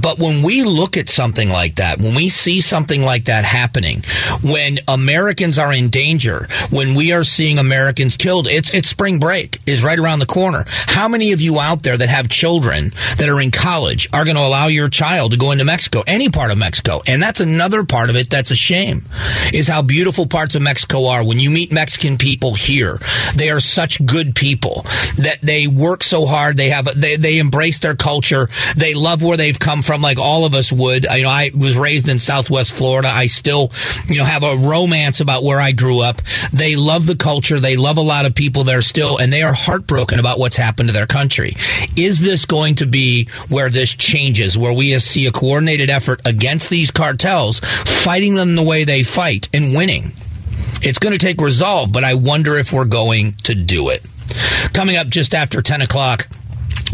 But 0.00 0.18
when 0.18 0.42
we 0.42 0.64
look 0.64 0.96
at 0.96 1.08
something 1.08 1.48
like 1.48 1.76
that, 1.76 2.00
when 2.00 2.14
we 2.14 2.28
see 2.28 2.60
something 2.60 3.02
like 3.02 3.26
that 3.26 3.44
happening, 3.44 4.02
when 4.42 4.80
Americans 4.88 5.58
are 5.58 5.72
in 5.72 5.88
danger, 5.88 6.48
when 6.70 6.94
we 6.94 7.12
are 7.12 7.22
seeing 7.22 7.58
Americans 7.58 8.16
killed, 8.16 8.48
it's 8.48 8.74
it's 8.74 8.88
spring 8.88 9.20
break 9.20 9.60
is 9.66 9.84
right 9.84 9.98
around 9.98 10.18
the 10.18 10.26
corner. 10.26 10.64
How 10.66 11.06
many 11.06 11.32
of 11.32 11.40
you 11.40 11.60
out 11.60 11.82
there 11.84 11.96
that 11.96 12.08
have 12.08 12.28
children 12.28 12.90
that 13.18 13.28
are 13.28 13.40
in 13.40 13.45
college 13.50 14.08
are 14.12 14.24
going 14.24 14.36
to 14.36 14.42
allow 14.42 14.66
your 14.68 14.88
child 14.88 15.32
to 15.32 15.38
go 15.38 15.50
into 15.52 15.64
Mexico, 15.64 16.02
any 16.06 16.28
part 16.28 16.50
of 16.50 16.58
Mexico. 16.58 17.02
And 17.06 17.22
that's 17.22 17.40
another 17.40 17.84
part 17.84 18.10
of 18.10 18.16
it 18.16 18.30
that's 18.30 18.50
a 18.50 18.56
shame, 18.56 19.04
is 19.52 19.68
how 19.68 19.82
beautiful 19.82 20.26
parts 20.26 20.54
of 20.54 20.62
Mexico 20.62 21.06
are. 21.06 21.24
When 21.24 21.38
you 21.38 21.50
meet 21.50 21.72
Mexican 21.72 22.18
people 22.18 22.54
here, 22.54 22.98
they 23.34 23.50
are 23.50 23.60
such 23.60 24.04
good 24.04 24.34
people 24.34 24.82
that 25.18 25.38
they 25.42 25.66
work 25.66 26.02
so 26.02 26.26
hard. 26.26 26.56
They 26.56 26.70
have, 26.70 26.88
they, 27.00 27.16
they 27.16 27.38
embrace 27.38 27.78
their 27.78 27.96
culture. 27.96 28.48
They 28.76 28.94
love 28.94 29.22
where 29.22 29.36
they've 29.36 29.58
come 29.58 29.82
from, 29.82 30.02
like 30.02 30.18
all 30.18 30.44
of 30.44 30.54
us 30.54 30.72
would. 30.72 31.04
You 31.04 31.22
know, 31.22 31.30
I 31.30 31.50
was 31.54 31.76
raised 31.76 32.08
in 32.08 32.18
Southwest 32.18 32.72
Florida. 32.72 33.08
I 33.08 33.26
still, 33.26 33.70
you 34.08 34.18
know, 34.18 34.24
have 34.24 34.42
a 34.42 34.56
romance 34.56 35.20
about 35.20 35.42
where 35.42 35.60
I 35.60 35.72
grew 35.72 36.00
up. 36.00 36.22
They 36.52 36.76
love 36.76 37.06
the 37.06 37.16
culture. 37.16 37.60
They 37.60 37.76
love 37.76 37.98
a 37.98 38.02
lot 38.02 38.26
of 38.26 38.34
people 38.34 38.64
there 38.64 38.82
still, 38.82 39.18
and 39.18 39.32
they 39.32 39.42
are 39.42 39.52
heartbroken 39.52 40.18
about 40.18 40.38
what's 40.38 40.56
happened 40.56 40.88
to 40.88 40.92
their 40.92 41.06
country. 41.06 41.56
Is 41.96 42.20
this 42.20 42.44
going 42.44 42.76
to 42.76 42.86
be 42.86 43.28
where 43.48 43.70
this 43.70 43.94
changes, 43.94 44.56
where 44.56 44.72
we 44.72 44.98
see 44.98 45.26
a 45.26 45.32
coordinated 45.32 45.90
effort 45.90 46.20
against 46.26 46.70
these 46.70 46.90
cartels, 46.90 47.60
fighting 47.60 48.34
them 48.34 48.56
the 48.56 48.62
way 48.62 48.84
they 48.84 49.02
fight 49.02 49.48
and 49.52 49.74
winning. 49.74 50.12
It's 50.82 50.98
going 50.98 51.12
to 51.12 51.18
take 51.18 51.40
resolve, 51.40 51.92
but 51.92 52.04
I 52.04 52.14
wonder 52.14 52.56
if 52.56 52.72
we're 52.72 52.84
going 52.84 53.32
to 53.44 53.54
do 53.54 53.88
it. 53.88 54.04
Coming 54.72 54.96
up 54.96 55.08
just 55.08 55.34
after 55.34 55.62
10 55.62 55.82
o'clock, 55.82 56.28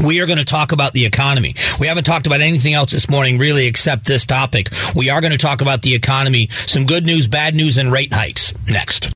we 0.04 0.20
are 0.20 0.26
going 0.26 0.38
to 0.38 0.44
talk 0.44 0.72
about 0.72 0.92
the 0.92 1.04
economy. 1.04 1.54
We 1.78 1.86
haven't 1.86 2.04
talked 2.04 2.26
about 2.26 2.40
anything 2.40 2.74
else 2.74 2.92
this 2.92 3.10
morning, 3.10 3.38
really, 3.38 3.66
except 3.66 4.06
this 4.06 4.24
topic. 4.24 4.68
We 4.96 5.10
are 5.10 5.20
going 5.20 5.32
to 5.32 5.38
talk 5.38 5.60
about 5.60 5.82
the 5.82 5.94
economy, 5.94 6.48
some 6.50 6.86
good 6.86 7.04
news, 7.04 7.28
bad 7.28 7.54
news, 7.54 7.78
and 7.78 7.92
rate 7.92 8.12
hikes 8.12 8.54
next. 8.68 9.10